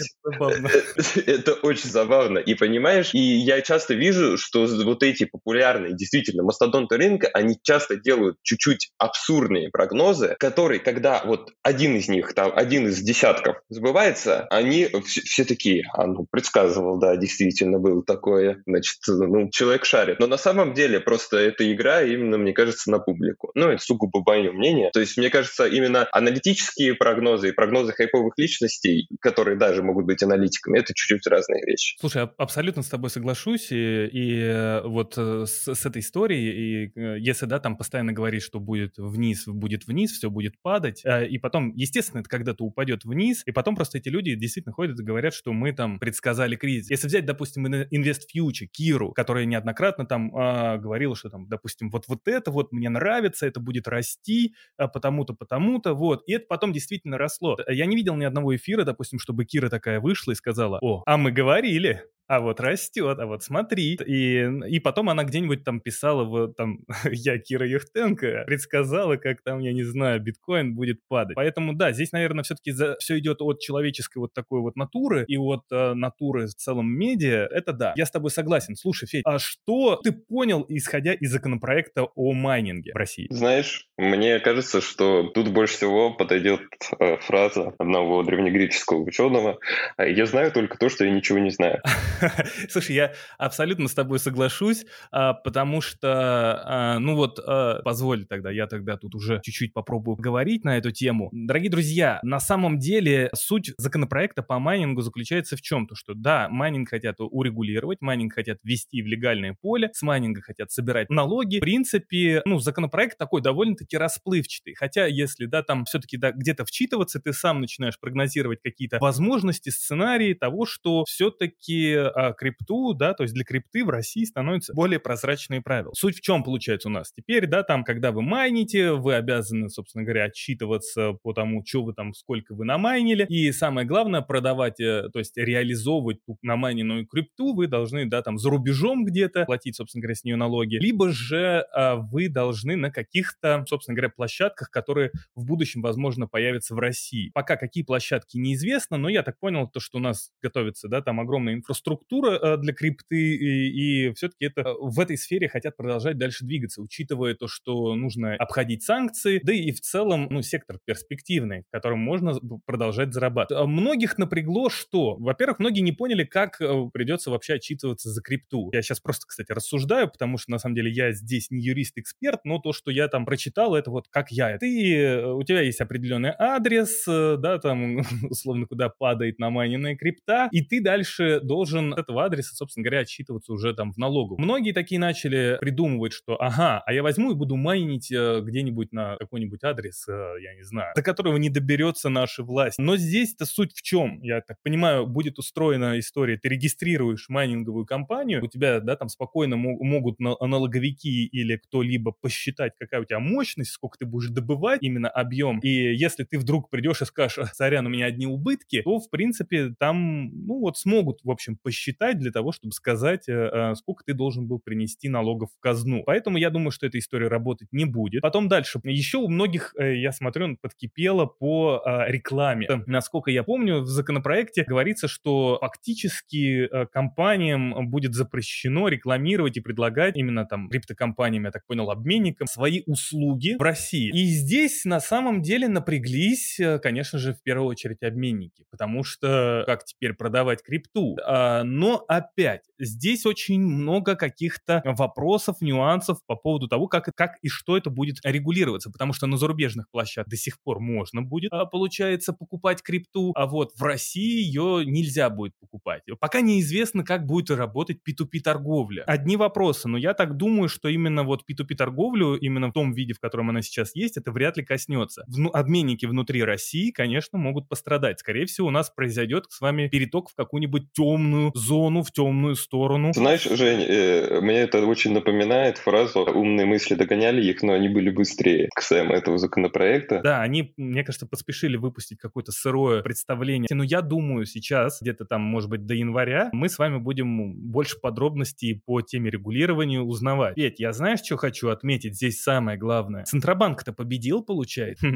это 1.26 1.54
очень 1.63 1.89
забавно. 1.89 2.38
И 2.38 2.52
понимаешь, 2.55 3.13
и 3.13 3.19
я 3.19 3.61
часто 3.61 3.93
вижу, 3.93 4.37
что 4.37 4.65
вот 4.65 5.03
эти 5.03 5.25
популярные, 5.25 5.95
действительно, 5.95 6.43
мастодонты 6.43 6.97
рынка, 6.97 7.29
они 7.33 7.57
часто 7.61 7.95
делают 7.95 8.37
чуть-чуть 8.43 8.91
абсурдные 8.97 9.69
прогнозы, 9.69 10.35
которые, 10.39 10.79
когда 10.79 11.21
вот 11.25 11.51
один 11.61 11.95
из 11.95 12.07
них, 12.07 12.33
там, 12.33 12.51
один 12.55 12.87
из 12.87 13.01
десятков 13.01 13.57
сбывается, 13.69 14.47
они 14.49 14.89
все, 15.05 15.21
все 15.21 15.45
такие, 15.45 15.83
а 15.93 16.07
ну, 16.07 16.25
предсказывал, 16.29 16.99
да, 16.99 17.15
действительно 17.15 17.79
был 17.79 18.03
такое, 18.03 18.61
значит, 18.65 18.97
ну, 19.07 19.49
человек 19.49 19.85
шарит. 19.85 20.19
Но 20.19 20.27
на 20.27 20.37
самом 20.37 20.73
деле 20.73 20.99
просто 20.99 21.37
эта 21.37 21.71
игра 21.71 22.01
именно, 22.03 22.37
мне 22.37 22.53
кажется, 22.53 22.91
на 22.91 22.99
публику. 22.99 23.51
Ну, 23.55 23.69
это 23.69 23.83
сугубо 23.83 24.23
мое 24.25 24.51
мнение. 24.51 24.89
То 24.91 24.99
есть, 24.99 25.17
мне 25.17 25.29
кажется, 25.29 25.65
именно 25.65 26.07
аналитические 26.11 26.95
прогнозы 26.95 27.49
и 27.49 27.51
прогнозы 27.51 27.93
хайповых 27.93 28.33
личностей, 28.37 29.07
которые 29.19 29.57
даже 29.57 29.83
могут 29.83 30.05
быть 30.05 30.23
аналитиками, 30.23 30.79
это 30.79 30.93
чуть-чуть 30.93 31.27
разные 31.27 31.63
вещи. 31.65 31.97
Слушай, 31.99 32.23
а 32.23 32.27
абсолютно 32.38 32.84
с 32.84 32.89
тобой 32.89 33.10
соглашусь, 33.10 33.72
и, 33.72 34.06
и 34.06 34.39
э, 34.39 34.82
вот 34.86 35.15
э, 35.17 35.46
с, 35.46 35.74
с 35.74 35.86
этой 35.86 36.02
историей, 36.02 36.86
и 36.86 36.91
э, 36.96 37.19
если, 37.19 37.46
да, 37.46 37.60
там 37.60 37.78
постоянно 37.78 38.13
говорить, 38.13 38.43
что 38.43 38.60
будет 38.60 38.98
вниз, 38.98 39.48
будет 39.48 39.88
вниз, 39.88 40.12
все 40.12 40.30
будет 40.30 40.62
падать, 40.62 41.04
и 41.06 41.38
потом, 41.38 41.74
естественно, 41.76 42.22
это 42.22 42.30
когда-то 42.30 42.63
упадет 42.63 43.06
вниз, 43.06 43.43
и 43.46 43.52
потом 43.52 43.76
просто 43.76 43.98
эти 43.98 44.10
люди 44.10 44.36
действительно 44.36 44.74
ходят 44.74 45.00
и 45.00 45.04
говорят, 45.04 45.34
что 45.34 45.54
мы 45.54 45.74
там 45.74 46.00
предсказали 46.00 46.56
кризис. 46.56 46.89
Если 46.89 47.08
взять, 47.08 47.26
допустим, 47.26 47.65
Invest 47.65 48.22
Future, 48.36 48.67
Киру, 48.72 49.12
которая 49.13 49.46
неоднократно 49.46 50.06
там 50.06 50.36
а, 50.36 50.78
говорила, 50.78 51.15
что 51.15 51.30
там, 51.30 51.48
допустим, 51.48 51.89
вот, 51.89 52.06
вот 52.08 52.28
это 52.28 52.52
вот 52.52 52.72
мне 52.72 52.89
нравится, 52.89 53.46
это 53.46 53.60
будет 53.60 53.88
расти, 53.88 54.56
а, 54.78 54.88
потому-то, 54.88 55.34
потому-то, 55.34 55.93
вот, 55.93 56.24
и 56.28 56.34
это 56.34 56.46
потом 56.48 56.74
действительно 56.74 57.17
росло. 57.17 57.58
Я 57.67 57.86
не 57.86 57.96
видел 57.96 58.15
ни 58.15 58.24
одного 58.24 58.56
эфира, 58.56 58.84
допустим, 58.84 59.19
чтобы 59.19 59.46
Кира 59.46 59.69
такая 59.69 60.00
вышла 60.00 60.32
и 60.32 60.36
сказала, 60.36 60.80
о, 60.82 61.04
а 61.06 61.17
мы 61.17 61.32
говорили, 61.32 62.04
а 62.27 62.39
вот 62.39 62.59
растет, 62.59 63.19
а 63.19 63.25
вот 63.25 63.43
смотри. 63.43 63.97
И, 64.05 64.49
и 64.67 64.79
потом 64.79 65.09
она 65.09 65.23
где-нибудь 65.23 65.63
там 65.63 65.79
писала, 65.79 66.23
вот 66.23 66.55
там, 66.55 66.79
я 67.12 67.38
Кира 67.38 67.67
Юхтенко, 67.67 68.43
предсказала, 68.45 69.17
как 69.17 69.41
там, 69.43 69.59
я 69.59 69.73
не 69.73 69.83
знаю, 69.83 70.21
биткоин 70.21 70.75
будет 70.75 70.99
падать. 71.07 71.36
Поэтому, 71.36 71.73
да, 71.73 71.91
здесь, 71.91 72.12
наверное, 72.12 72.43
все-таки 72.43 72.71
за, 72.71 72.95
все 72.99 73.19
идет 73.19 73.41
от 73.41 73.59
человеческой 73.59 74.19
вот 74.19 74.33
такой 74.33 74.62
вот 74.62 74.75
натуры 74.75 75.25
и 75.27 75.38
от 75.38 75.63
э, 75.71 75.93
натуры 75.93 76.47
в 76.47 76.55
целом 76.55 76.88
медиа. 76.88 77.47
Это 77.51 77.73
да, 77.73 77.93
я 77.95 78.05
с 78.05 78.12
тобой 78.12 78.31
согласен. 78.31 78.75
Слушай, 78.75 79.07
Федь, 79.07 79.23
а 79.25 79.39
что 79.39 79.97
ты 79.97 80.12
понял, 80.12 80.65
исходя 80.69 81.13
из 81.13 81.31
законопроекта 81.31 82.03
о 82.15 82.33
майнинге 82.33 82.93
в 82.93 82.97
России? 82.97 83.27
Знаешь, 83.29 83.88
мне 83.97 84.39
кажется, 84.39 84.81
что 84.81 85.23
тут 85.23 85.49
больше 85.49 85.75
всего 85.75 86.13
подойдет 86.13 86.62
э, 86.99 87.17
фраза 87.17 87.73
одного 87.77 88.23
древнегреческого 88.23 89.03
ученого 89.03 89.59
«Я 89.97 90.25
знаю 90.25 90.51
только 90.51 90.77
то, 90.77 90.89
что 90.89 91.05
я 91.05 91.12
ничего 91.12 91.39
не 91.39 91.49
знаю». 91.49 91.81
Слушай, 92.69 92.95
я 92.95 93.13
абсолютно 93.38 93.88
с 93.88 93.93
тобой 93.93 94.19
соглашусь, 94.19 94.86
а, 95.12 95.34
потому 95.34 95.82
что, 95.82 96.62
а, 96.65 96.99
ну 96.99 97.15
вот, 97.15 97.39
а, 97.39 97.82
позволь 97.84 98.26
тогда, 98.26 98.52
я 98.52 98.67
тогда 98.67 98.97
тут 98.97 99.15
уже 99.15 99.41
чуть-чуть 99.43 99.73
попробую 99.73 100.17
говорить 100.17 100.63
на 100.63 100.78
эту 100.78 100.91
тему. 100.91 101.30
Дорогие 101.32 101.69
друзья, 101.69 102.19
на 102.23 102.39
самом 102.39 102.80
деле 102.80 103.30
суть 103.34 103.71
законопроекта 103.78 104.43
по 104.43 104.60
майнингу 104.60 105.02
заключается 105.02 105.58
в 105.58 105.62
чем? 105.62 105.88
То, 105.88 105.95
что 105.95 106.13
да, 106.13 106.47
майнинг 106.49 106.89
хотят 106.89 107.15
урегулировать, 107.19 108.02
майнинг 108.02 108.34
хотят 108.34 108.60
ввести 108.63 109.02
в 109.02 109.08
легальное 109.08 109.56
поле, 109.60 109.89
с 109.93 110.02
майнинга 110.02 110.41
хотят 110.41 110.71
собирать 110.71 111.10
налоги. 111.10 111.58
В 111.58 111.62
принципе, 111.62 112.41
ну, 112.45 112.60
законопроект 112.60 113.17
такой 113.17 113.41
довольно-таки 113.41 113.97
расплывчатый. 113.97 114.76
Хотя, 114.76 115.06
если, 115.06 115.45
да, 115.45 115.63
там 115.63 115.86
все-таки 115.86 116.17
да, 116.17 116.32
где-то 116.32 116.65
вчитываться, 116.65 117.19
ты 117.19 117.34
сам 117.34 117.62
начинаешь 117.62 117.99
прогнозировать 117.99 118.62
какие-то 118.62 118.97
возможности, 118.99 119.69
сценарии 119.69 120.34
того, 120.34 120.65
что 120.65 121.04
все-таки 121.06 122.02
а, 122.09 122.33
крипту, 122.33 122.93
да, 122.93 123.13
то 123.13 123.23
есть 123.23 123.33
для 123.33 123.43
крипты 123.43 123.83
в 123.85 123.89
России 123.89 124.23
становятся 124.23 124.73
более 124.73 124.99
прозрачные 124.99 125.61
правила. 125.61 125.93
Суть 125.93 126.17
в 126.17 126.21
чем 126.21 126.43
получается 126.43 126.89
у 126.89 126.91
нас? 126.91 127.11
Теперь, 127.15 127.47
да, 127.47 127.63
там, 127.63 127.83
когда 127.83 128.11
вы 128.11 128.21
майните, 128.21 128.93
вы 128.93 129.15
обязаны, 129.15 129.69
собственно 129.69 130.03
говоря, 130.03 130.25
отчитываться 130.25 131.13
по 131.21 131.33
тому, 131.33 131.63
что 131.65 131.83
вы 131.83 131.93
там, 131.93 132.13
сколько 132.13 132.55
вы 132.55 132.65
намайнили, 132.65 133.25
и 133.25 133.51
самое 133.51 133.87
главное, 133.87 134.21
продавать, 134.21 134.79
э, 134.79 135.09
то 135.11 135.19
есть 135.19 135.37
реализовывать 135.37 136.23
ту 136.25 136.37
намайненную 136.41 137.05
крипту 137.07 137.53
вы 137.53 137.67
должны, 137.67 138.05
да, 138.05 138.21
там, 138.21 138.37
за 138.37 138.49
рубежом 138.49 139.05
где-то 139.05 139.45
платить, 139.45 139.75
собственно 139.75 140.01
говоря, 140.01 140.15
с 140.15 140.23
нее 140.23 140.35
налоги, 140.35 140.75
либо 140.75 141.11
же 141.11 141.65
а, 141.73 141.95
вы 141.95 142.29
должны 142.29 142.75
на 142.75 142.91
каких-то, 142.91 143.65
собственно 143.67 143.95
говоря, 143.95 144.09
площадках, 144.15 144.69
которые 144.69 145.11
в 145.35 145.45
будущем, 145.45 145.81
возможно, 145.81 146.27
появятся 146.27 146.75
в 146.75 146.79
России. 146.79 147.31
Пока 147.33 147.55
какие 147.55 147.83
площадки 147.83 148.37
неизвестно, 148.37 148.97
но 148.97 149.09
я 149.09 149.23
так 149.23 149.39
понял, 149.39 149.67
то, 149.67 149.79
что 149.79 149.97
у 149.97 150.01
нас 150.01 150.31
готовится, 150.41 150.87
да, 150.87 151.01
там 151.01 151.19
огромная 151.19 151.53
инфраструктура 151.53 151.92
э, 152.01 152.58
для 152.58 152.73
крипты, 152.73 153.36
и, 153.36 154.08
и 154.08 154.13
все-таки 154.13 154.45
это 154.45 154.62
э, 154.62 154.73
в 154.79 154.99
этой 154.99 155.17
сфере 155.17 155.47
хотят 155.47 155.75
продолжать 155.77 156.17
дальше 156.17 156.45
двигаться, 156.45 156.82
учитывая 156.82 157.36
то, 157.36 157.47
что 157.47 157.95
нужно 157.95 158.36
обходить 158.36 158.84
санкции, 158.84 159.39
да 159.43 159.53
и 159.53 159.71
в 159.71 159.82
целом, 159.82 160.27
ну, 160.29 160.41
сектор 160.41 160.79
перспективный, 160.86 161.63
в 161.67 161.71
котором 161.71 161.99
можно 161.99 162.34
продолжать 162.65 163.13
зарабатывать. 163.13 163.63
А 163.63 163.65
многих 163.67 164.17
напрягло, 164.17 164.69
что, 164.69 165.15
во-первых, 165.15 165.60
многие 165.60 165.82
не 165.82 165.91
поняли, 165.91 166.23
как 166.23 166.60
э, 166.62 166.89
придется 166.91 167.32
вообще 167.32 167.53
отчитываться 167.53 168.10
за 168.10 168.21
крипту. 168.21 168.69
Я 168.73 168.82
сейчас 168.82 168.99
просто, 168.99 169.27
кстати, 169.27 169.51
рассуждаю, 169.51 170.10
потому 170.10 170.38
что, 170.38 170.51
на 170.51 170.58
самом 170.58 170.75
деле, 170.75 170.91
я 170.91 171.12
здесь 171.12 171.51
не 171.51 171.62
юрист-эксперт, 171.62 172.41
но 172.45 172.60
то, 172.60 172.73
что 172.73 172.91
я 172.91 173.08
там 173.08 173.25
прочитал, 173.25 173.75
это 173.75 173.91
вот 173.91 174.08
как 174.10 174.32
я. 174.32 174.58
Ты, 174.58 175.25
у 175.25 175.43
тебя 175.43 175.62
есть 175.62 175.82
определенный 175.82 176.34
адрес, 176.38 177.03
да, 177.06 177.60
там, 177.60 178.01
условно, 178.29 178.65
куда 178.65 178.89
падает 178.89 179.39
намайненная 179.39 179.95
крипта, 179.95 180.49
и 180.51 180.62
ты 180.62 180.82
дальше 180.82 181.39
должен 181.41 181.83
от 181.91 182.00
этого 182.00 182.26
адреса, 182.26 182.56
собственно 182.56 182.84
говоря, 182.84 183.02
отчитываться 183.02 183.52
уже 183.52 183.74
там 183.74 183.91
в 183.91 183.98
налогу. 183.98 184.38
Многие 184.38 184.72
такие 184.72 185.00
начали 185.00 185.58
придумывать, 185.60 186.13
что 186.13 186.41
ага, 186.41 186.82
а 186.86 186.93
я 186.93 187.04
возьму 187.04 187.32
и 187.32 187.36
буду 187.36 187.56
майнить 187.56 188.12
э, 188.12 188.41
где-нибудь 188.41 188.93
на 188.93 189.17
какой-нибудь 189.17 189.63
адрес, 189.63 190.08
э, 190.08 190.36
я 190.41 190.56
не 190.56 190.63
знаю, 190.63 190.93
до 190.96 191.02
которого 191.02 191.38
не 191.38 191.50
доберется 191.50 192.10
наша 192.10 192.43
власть. 192.43 192.78
Но 192.78 192.96
здесь-то 192.96 193.46
суть 193.46 193.74
в 193.74 193.82
чем? 193.82 194.22
Я 194.22 194.41
так 194.41 194.58
понимаю, 194.63 195.08
будет 195.08 195.39
устроена 195.39 196.00
история, 196.00 196.38
ты 196.38 196.50
регистрируешь 196.50 197.30
майнинговую 197.30 197.86
компанию, 197.86 198.43
у 198.43 198.48
тебя, 198.48 198.80
да, 198.80 198.96
там 198.96 199.10
спокойно 199.10 199.56
могут 199.58 200.19
налоговики 200.19 201.26
или 201.26 201.58
кто-либо 201.58 202.12
посчитать, 202.12 202.74
какая 202.80 203.02
у 203.02 203.06
тебя 203.06 203.19
мощность, 203.19 203.72
сколько 203.72 203.98
ты 203.98 204.06
будешь 204.06 204.30
добывать, 204.30 204.82
именно 204.82 205.10
объем. 205.10 205.60
И 205.60 205.69
если 205.69 206.24
ты 206.24 206.38
вдруг 206.38 206.69
придешь 206.69 207.02
и 207.02 207.06
скажешь, 207.06 207.50
сорян, 207.54 207.86
у 207.86 207.89
меня 207.89 208.06
одни 208.06 208.28
убытки, 208.28 208.82
то, 208.84 209.00
в 209.00 209.10
принципе, 209.10 209.74
там, 209.80 210.30
ну 210.46 210.60
вот, 210.60 210.78
смогут, 210.78 211.19
в 211.24 211.32
общем, 211.32 211.58
посчитать 211.58 211.72
для 212.13 212.31
того, 212.31 212.51
чтобы 212.51 212.73
сказать, 212.73 213.27
э, 213.27 213.33
э, 213.33 213.75
сколько 213.75 214.03
ты 214.03 214.13
должен 214.13 214.47
был 214.47 214.59
принести 214.59 215.09
налогов 215.09 215.49
в 215.55 215.59
казну. 215.59 216.03
Поэтому 216.05 216.38
я 216.38 216.49
думаю, 216.49 216.71
что 216.71 216.86
эта 216.86 216.97
история 216.99 217.27
работать 217.27 217.69
не 217.71 217.86
будет. 217.86 218.21
Потом 218.21 218.47
дальше. 218.47 218.79
Еще 218.83 219.17
у 219.17 219.27
многих, 219.27 219.73
э, 219.77 219.97
я 219.97 220.12
смотрю, 220.12 220.57
подкипело 220.62 221.25
по 221.25 221.81
рекламе. 222.07 222.67
Насколько 222.88 223.31
я 223.31 223.43
помню, 223.43 223.81
в 223.81 223.88
законопроекте 223.88 224.63
говорится, 224.63 225.07
что 225.07 225.57
фактически 225.62 226.69
компаниям 226.91 227.89
будет 227.89 228.13
запрещено 228.13 228.88
рекламировать 228.88 229.57
и 229.57 229.62
предлагать 229.62 230.17
именно 230.17 230.45
там 230.45 230.69
криптокомпаниям, 230.69 231.45
я 231.45 231.51
так 231.51 231.65
понял, 231.65 231.89
обменникам 231.89 232.47
свои 232.47 232.83
услуги 232.86 233.55
в 233.57 233.62
России. 233.62 234.09
И 234.13 234.25
здесь 234.25 234.86
на 234.86 234.99
самом 234.99 235.41
деле 235.41 235.67
напряглись, 235.67 236.59
конечно 236.81 237.19
же, 237.19 237.33
в 237.33 237.41
первую 237.41 237.67
очередь 237.67 238.03
обменники, 238.03 238.65
потому 238.69 239.03
что 239.03 239.63
как 239.65 239.86
теперь 239.86 240.13
продавать 240.13 240.63
крипту? 240.63 241.17
А, 241.25 241.62
но 241.63 242.04
опять, 242.08 242.63
здесь 242.80 243.26
очень 243.26 243.62
много 243.62 244.15
каких-то 244.15 244.82
вопросов, 244.86 245.62
нюансов 245.62 246.19
по 246.26 246.36
поводу 246.36 246.67
того, 246.67 246.88
как, 246.88 247.10
как 247.15 247.38
и 247.41 247.47
что 247.47 247.78
это 247.78 247.89
будет 247.89 248.17
регулироваться, 248.23 248.91
потому 248.91 249.13
что 249.13 249.28
на 249.28 249.38
зарубежных 249.38 249.89
площадках 249.89 250.32
до 250.32 250.38
сих 250.38 250.62
пор 250.62 250.80
можно 250.80 251.21
будет, 251.21 251.52
а, 251.54 251.65
получается, 251.65 252.34
покупать 252.34 252.82
крипту, 252.82 253.32
а 253.36 253.45
вот 253.45 253.71
в 253.76 253.84
России 253.84 254.43
ее 254.43 254.84
нельзя 254.86 255.30
будет 255.30 255.54
покупать. 255.60 256.04
Пока 256.19 256.41
неизвестно, 256.41 257.04
как 257.04 257.26
будет 257.26 257.52
работать 257.52 257.99
P2P 258.08 258.39
торговля. 258.39 259.04
Одни 259.04 259.38
вопросы, 259.38 259.88
но 259.88 259.97
я 259.97 260.13
так 260.13 260.38
думаю, 260.38 260.69
что 260.69 260.89
именно 260.89 261.23
вот 261.23 261.43
P2P 261.49 261.76
торговлю, 261.76 262.36
именно 262.36 262.69
в 262.69 262.73
том 262.73 262.93
виде, 262.93 263.13
в 263.13 263.19
котором 263.19 263.49
она 263.49 263.62
сейчас 263.62 263.95
есть, 263.95 264.17
это 264.17 264.32
вряд 264.32 264.58
ли 264.58 264.63
коснется. 264.63 265.23
Вну, 265.28 265.49
обменники 265.52 266.06
внутри 266.06 266.43
России, 266.43 266.91
конечно, 266.91 267.38
могут 267.38 267.69
пострадать. 267.69 268.19
Скорее 268.19 268.45
всего, 268.45 268.67
у 268.67 268.71
нас 268.71 268.89
произойдет 268.89 269.45
с 269.49 269.62
вами 269.62 269.88
переток 269.88 270.30
в 270.30 270.36
какую-нибудь 270.36 270.91
темную 270.93 271.52
зону, 271.53 272.03
в 272.03 272.11
темную 272.11 272.55
сторону. 272.55 273.13
Знаешь, 273.13 273.43
Жень, 273.43 273.81
э, 273.81 274.41
мне 274.41 274.59
это 274.59 274.85
очень 274.85 275.13
напоминает 275.13 275.77
фразу 275.77 276.21
«умные 276.21 276.65
мысли 276.65 276.95
догоняли 276.95 277.43
их, 277.43 277.61
но 277.63 277.73
они 277.73 277.89
были 277.89 278.09
быстрее» 278.09 278.69
касаемо 278.73 279.13
этого 279.15 279.37
законопроекта. 279.37 280.21
Да, 280.23 280.41
они, 280.41 280.73
мне 280.77 281.03
кажется, 281.03 281.27
поспешили 281.27 281.77
выпустить 281.77 282.19
какое-то 282.19 282.51
сырое 282.51 283.01
представление. 283.01 283.67
Но 283.71 283.83
я 283.83 284.01
думаю, 284.01 284.45
сейчас, 284.45 285.01
где-то 285.01 285.25
там, 285.25 285.41
может 285.41 285.69
быть, 285.69 285.85
до 285.85 285.93
января, 285.93 286.49
мы 286.51 286.69
с 286.69 286.77
вами 286.77 286.97
будем 286.97 287.53
больше 287.71 287.99
подробностей 287.99 288.81
по 288.85 289.01
теме 289.01 289.29
регулирования 289.29 290.01
узнавать. 290.01 290.57
Ведь 290.57 290.79
я 290.79 290.93
знаешь, 290.93 291.21
что 291.23 291.37
хочу 291.37 291.69
отметить? 291.69 292.15
Здесь 292.15 292.41
самое 292.41 292.77
главное. 292.77 293.23
Центробанк-то 293.25 293.93
победил, 293.93 294.43
получается. 294.43 295.07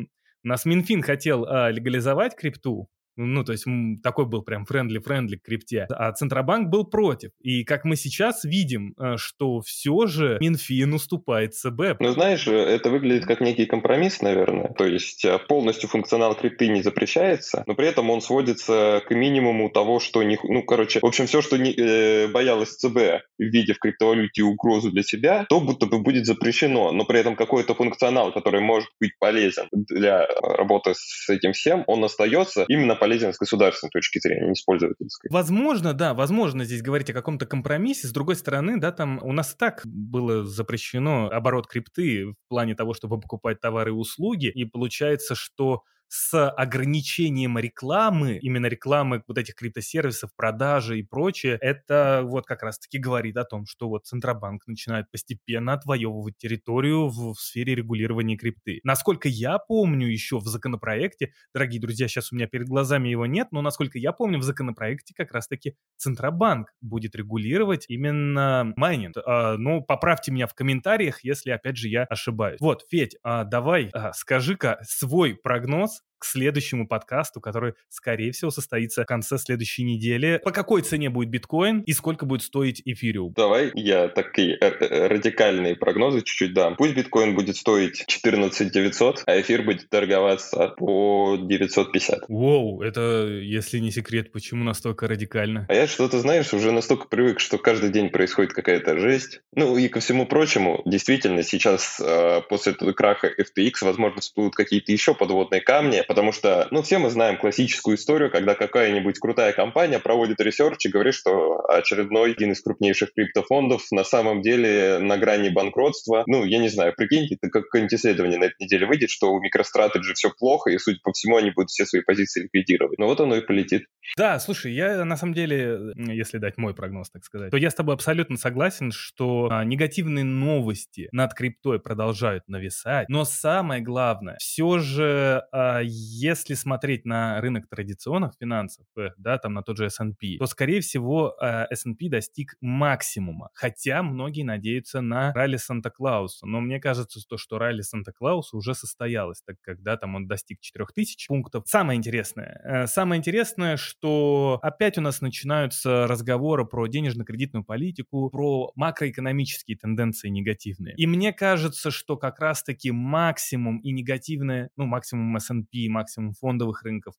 У 0.44 0.48
нас 0.48 0.66
Минфин 0.66 1.02
хотел 1.02 1.46
а, 1.46 1.70
легализовать 1.72 2.36
крипту, 2.36 2.90
ну, 3.18 3.44
то 3.44 3.52
есть 3.52 3.66
такой 4.04 4.26
был 4.26 4.44
прям 4.44 4.66
friendly-friendly 4.66 5.38
к 5.38 5.44
крипте. 5.44 5.88
А 5.90 6.12
Центробанк 6.12 6.70
был 6.70 6.86
против. 6.86 7.32
И 7.42 7.64
как 7.64 7.84
мы 7.84 7.96
сейчас 7.96 8.44
видим, 8.44 8.94
э, 9.00 9.18
что 9.18 9.62
все 9.62 10.06
же 10.06 10.38
Минфин 10.40 10.94
уступает 10.94 11.56
ЦБ. 11.56 12.00
Ну, 12.00 12.12
знаешь, 12.12 12.48
это 12.48 12.90
выглядит 12.90 13.26
как 13.26 13.42
некий 13.42 13.66
компромисс, 13.66 14.22
наверное. 14.22 14.74
То 14.78 14.86
есть 14.86 15.26
э, 15.26 15.40
полностью 15.48 15.90
функционал 15.90 16.36
крипты 16.36 16.68
не 16.68 16.82
запрещается, 16.82 17.64
но 17.66 17.76
при 17.76 17.88
этом 17.88 18.10
он 18.10 18.22
сводится 18.22 19.02
к 19.08 19.12
минимуму 19.12 19.70
того, 19.70 20.00
что 20.00 20.24
не... 20.24 20.38
Ну, 20.44 20.64
короче, 20.64 21.00
в 21.00 21.06
общем, 21.06 21.26
все, 21.26 21.42
что 21.42 21.58
не, 21.58 21.74
э, 21.74 22.28
боялось 22.28 22.76
ЦБ, 22.76 23.24
видя 23.40 23.74
в 23.74 23.80
криптовалюте 23.80 24.44
угрозу 24.44 24.92
для 24.92 25.04
себя, 25.04 25.46
то 25.50 25.60
будто 25.60 25.88
бы 25.88 26.00
будет 26.00 26.26
запрещено. 26.26 26.92
Но 26.92 27.06
при 27.06 27.20
этом 27.20 27.36
какой-то 27.36 27.74
функционал, 27.74 28.32
который 28.32 28.62
может 28.62 28.90
быть 29.00 29.18
полезен 29.20 29.68
для 29.72 30.28
работы 30.42 30.94
с 30.96 31.30
этим 31.30 31.54
всем, 31.54 31.84
он 31.88 32.04
остается 32.04 32.66
именно 32.68 32.96
по 32.96 33.07
полезен 33.08 33.34
с 33.34 33.38
государственной 33.38 33.90
точки 33.90 34.20
зрения, 34.20 34.50
не 34.50 34.56
с 34.56 34.64
пользовательской. 34.64 35.30
Возможно, 35.32 35.94
да, 35.94 36.14
возможно 36.14 36.66
здесь 36.66 36.82
говорить 36.82 37.10
о 37.10 37.14
каком-то 37.14 37.46
компромиссе. 37.46 38.08
С 38.08 38.12
другой 38.12 38.36
стороны, 38.36 38.80
да, 38.80 38.92
там 38.92 39.20
у 39.24 39.32
нас 39.32 39.56
так 39.56 39.82
было 39.86 40.44
запрещено 40.44 41.30
оборот 41.32 41.68
крипты 41.68 42.26
в 42.26 42.36
плане 42.50 42.76
того, 42.76 42.94
чтобы 42.94 43.20
покупать 43.20 43.62
товары 43.62 43.92
и 43.92 43.94
услуги, 43.94 44.48
и 44.48 44.66
получается, 44.66 45.36
что 45.36 45.84
с 46.10 46.50
ограничением 46.50 47.58
рекламы, 47.58 48.38
именно 48.42 48.68
рекламы 48.68 49.24
вот 49.28 49.38
этих 49.38 49.56
криптосервисов, 49.56 50.32
продажи 50.36 51.00
и 51.00 51.04
прочее, 51.04 51.58
это 51.62 52.22
вот 52.24 52.46
как 52.46 52.64
раз-таки 52.64 52.98
говорит 52.98 53.38
о 53.38 53.44
том, 53.44 53.66
что 53.66 53.90
вот 53.90 54.06
Центробанк 54.06 54.68
начинает 54.68 55.12
постепенно 55.12 55.74
отвоевывать 55.74 56.38
территорию 56.38 57.08
в, 57.08 57.34
в 57.34 57.40
сфере 57.40 57.76
регулирования 57.76 58.38
крипты. 58.38 58.80
Насколько 58.84 59.28
я 59.28 59.58
помню 59.60 60.08
еще 60.08 60.38
в 60.38 60.46
законопроекте, 60.46 61.34
дорогие 61.54 61.82
друзья, 61.82 62.08
сейчас 62.08 62.32
у 62.32 62.36
меня 62.36 62.48
перед 62.48 62.68
глазами 62.68 63.10
его 63.10 63.26
нет, 63.26 63.50
но 63.52 63.62
насколько 63.62 63.98
я 63.98 64.12
помню, 64.12 64.40
в 64.40 64.44
законопроекте 64.44 65.14
как 65.16 65.32
раз-таки 65.32 65.76
Центробанк 65.98 66.74
будет 66.82 67.16
регулировать 67.16 67.86
именно 67.90 68.74
майнинг. 68.76 69.18
А, 69.26 69.58
ну, 69.58 69.82
поправьте 69.82 70.32
меня 70.32 70.48
в 70.48 70.54
комментариях, 70.54 71.24
если, 71.24 71.52
опять 71.52 71.78
же, 71.78 71.90
я 71.90 72.04
ошибаюсь. 72.04 72.60
Вот, 72.62 72.86
Федь, 72.90 73.18
а, 73.24 73.44
давай, 73.44 73.90
а, 73.94 74.14
скажи-ка 74.14 74.80
свой 74.84 75.36
прогноз 75.36 75.97
к 76.20 76.26
следующему 76.26 76.88
подкасту, 76.88 77.42
который, 77.42 77.74
скорее 77.90 78.32
всего, 78.32 78.52
состоится 78.52 79.04
в 79.04 79.06
конце 79.06 79.38
следующей 79.38 79.84
недели. 79.84 80.40
По 80.44 80.52
какой 80.52 80.82
цене 80.82 81.10
будет 81.10 81.30
биткоин 81.30 81.82
и 81.82 81.94
сколько 81.94 82.26
будет 82.26 82.44
стоить 82.44 82.82
эфириум? 82.86 83.34
Давай 83.34 83.72
я 83.76 84.08
такие 84.08 84.58
э, 84.60 84.66
э, 84.68 85.08
радикальные 85.08 85.76
прогнозы 85.76 86.20
чуть-чуть 86.20 86.54
дам. 86.54 86.76
Пусть 86.76 86.96
биткоин 86.96 87.36
будет 87.36 87.58
стоить 87.58 88.06
14 88.08 88.72
900, 88.72 89.24
а 89.26 89.40
эфир 89.40 89.64
будет 89.64 89.90
торговаться 89.90 90.74
по 90.78 91.38
950. 91.40 92.26
Воу, 92.28 92.82
это, 92.82 93.28
если 93.28 93.80
не 93.80 93.92
секрет, 93.92 94.32
почему 94.32 94.64
настолько 94.64 95.08
радикально? 95.08 95.66
А 95.70 95.74
я 95.74 95.88
что-то, 95.88 96.20
знаешь, 96.20 96.54
уже 96.54 96.72
настолько 96.72 97.08
привык, 97.08 97.40
что 97.40 97.58
каждый 97.58 97.90
день 97.90 98.10
происходит 98.10 98.54
какая-то 98.54 98.98
жесть. 98.98 99.42
Ну 99.54 99.78
и 99.78 99.88
ко 99.88 100.00
всему 100.00 100.26
прочему, 100.26 100.82
действительно, 100.86 101.44
сейчас 101.44 102.00
э, 102.00 102.42
после 102.50 102.74
этого 102.74 102.94
краха 102.94 103.28
FTX, 103.28 103.72
возможно, 103.82 104.22
всплывут 104.22 104.56
какие-то 104.56 104.92
еще 104.92 105.14
подводные 105.14 105.62
камни, 105.62 106.04
потому 106.08 106.32
что, 106.32 106.68
ну, 106.72 106.82
все 106.82 106.98
мы 106.98 107.10
знаем 107.10 107.38
классическую 107.38 107.98
историю, 107.98 108.32
когда 108.32 108.56
какая-нибудь 108.56 109.20
крутая 109.20 109.54
компания 109.54 110.00
проводит 110.00 110.40
research 110.40 110.86
и 110.86 110.90
говорит, 110.90 111.14
что 111.14 111.66
очередной 111.68 112.32
один 112.32 112.52
из 112.52 112.62
крупнейших 112.62 113.14
криптофондов 113.14 113.84
на 113.92 114.04
самом 114.04 114.42
деле 114.42 115.00
на 115.00 115.18
грани 115.18 115.50
банкротства. 115.50 116.24
Ну, 116.28 116.44
я 116.46 116.60
не 116.60 116.70
знаю, 116.70 116.94
прикиньте, 116.96 117.38
это 117.40 117.50
как 117.50 117.66
исследование 118.08 118.38
на 118.38 118.46
этой 118.46 118.56
неделе 118.60 118.86
выйдет, 118.86 119.10
что 119.10 119.34
у 119.34 119.42
MicroStrategy 119.42 120.14
все 120.14 120.32
плохо, 120.32 120.70
и, 120.70 120.78
судя 120.78 121.00
по 121.04 121.12
всему, 121.12 121.38
они 121.38 121.52
будут 121.52 121.70
все 121.70 121.86
свои 121.86 122.02
позиции 122.02 122.44
ликвидировать. 122.44 122.98
Ну 122.98 123.06
вот 123.06 123.20
оно 123.20 123.36
и 123.36 123.42
полетит. 123.42 123.86
Да, 124.18 124.40
слушай, 124.40 124.74
я 124.74 125.04
на 125.04 125.18
самом 125.18 125.34
деле, 125.34 125.94
если 125.96 126.38
дать 126.38 126.58
мой 126.58 126.74
прогноз, 126.74 127.10
так 127.10 127.24
сказать, 127.24 127.52
то 127.52 127.58
я 127.58 127.70
с 127.70 127.76
тобой 127.76 127.96
абсолютно 127.96 128.38
согласен, 128.38 128.92
что 128.92 129.50
а, 129.52 129.64
негативные 129.64 130.24
новости 130.24 131.10
над 131.12 131.34
криптой 131.34 131.80
продолжают 131.80 132.48
нависать, 132.48 133.10
но 133.10 133.26
самое 133.26 133.82
главное, 133.82 134.38
все 134.40 134.80
же, 134.80 135.44
а, 135.52 135.82
если 135.98 136.54
смотреть 136.54 137.06
на 137.06 137.42
рынок 137.42 137.68
традиционных 137.70 138.34
финансов, 138.40 138.86
э, 138.98 139.10
да, 139.18 139.38
там 139.38 139.54
на 139.54 139.64
тот 139.64 139.78
же 139.78 139.86
S&P, 139.86 140.38
то, 140.38 140.46
скорее 140.46 140.82
всего, 140.82 141.36
а, 141.40 141.68
S&P 141.70 142.10
достиг 142.10 142.56
максимума, 142.62 143.50
хотя 143.54 144.04
многие 144.04 144.44
надеются 144.44 145.02
на 145.02 145.34
ралли 145.34 145.58
Санта-Клауса, 145.58 146.46
но 146.46 146.60
мне 146.62 146.80
кажется, 146.80 147.20
что, 147.20 147.38
что 147.38 147.58
ралли 147.58 147.82
Санта-Клауса 147.82 148.58
уже 148.58 148.76
состоялось, 148.76 149.42
так 149.46 149.58
как, 149.62 149.82
да, 149.82 149.98
там 149.98 150.16
он 150.16 150.28
достиг 150.28 150.60
4000 150.62 151.28
пунктов. 151.28 151.64
Самое 151.68 151.98
интересное, 151.98 152.62
э, 152.64 152.88
самое 152.88 153.20
интересное, 153.20 153.78
что 153.78 154.60
опять 154.62 154.98
у 154.98 155.02
нас 155.02 155.22
начинаются 155.22 156.08
разговоры 156.08 156.66
про 156.66 156.88
денежно-кредитную 156.88 157.64
политику, 157.64 158.30
про 158.30 158.72
макроэкономические 158.76 159.78
тенденции 159.78 160.30
негативные. 160.30 160.96
И 160.96 161.08
мне 161.08 161.34
кажется, 161.34 161.92
что 161.92 162.18
как 162.18 162.40
раз-таки 162.40 162.92
максимум 162.92 163.80
и 163.80 163.92
негативное, 163.92 164.70
ну, 164.76 164.86
максимум 164.86 165.36
S&P, 165.38 165.87
максимум 165.90 166.34
фондовых 166.34 166.84
рынков, 166.84 167.16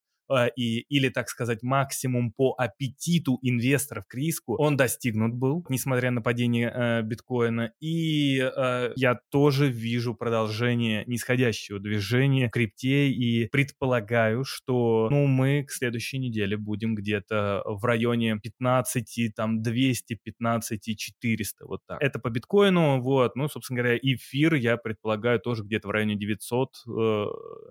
и, 0.57 0.81
или, 0.89 1.09
так 1.09 1.29
сказать, 1.29 1.63
максимум 1.63 2.33
по 2.33 2.55
аппетиту 2.57 3.39
инвесторов 3.43 4.07
к 4.07 4.15
риску, 4.15 4.57
он 4.57 4.77
достигнут 4.77 5.35
был, 5.35 5.65
несмотря 5.69 6.11
на 6.11 6.23
падение 6.23 6.73
э, 6.75 7.03
биткоина. 7.03 7.73
И 7.81 8.39
э, 8.39 8.93
я 8.97 9.19
тоже 9.31 9.69
вижу 9.69 10.15
продолжение 10.15 11.05
нисходящего 11.07 11.79
движения 11.79 12.49
крипте 12.51 13.09
и 13.09 13.49
предполагаю, 13.49 14.45
что 14.45 15.09
ну, 15.11 15.27
мы 15.27 15.65
к 15.65 15.71
следующей 15.71 16.19
неделе 16.19 16.57
будем 16.57 16.95
где-то 16.95 17.63
в 17.65 17.85
районе 17.85 18.39
15, 18.39 19.35
там, 19.35 19.63
200, 19.63 20.15
15, 20.23 20.97
400, 20.99 21.67
вот 21.67 21.81
так. 21.87 22.03
Это 22.03 22.19
по 22.19 22.31
биткоину, 22.31 23.01
вот, 23.01 23.37
ну, 23.37 23.49
собственно 23.49 23.81
говоря, 23.81 23.99
эфир 24.01 24.55
я 24.55 24.77
предполагаю 24.77 25.41
тоже 25.41 25.63
где-то 25.63 25.89
в 25.89 25.91
районе 25.91 26.17
900, 26.17 26.69
э, 26.87 27.25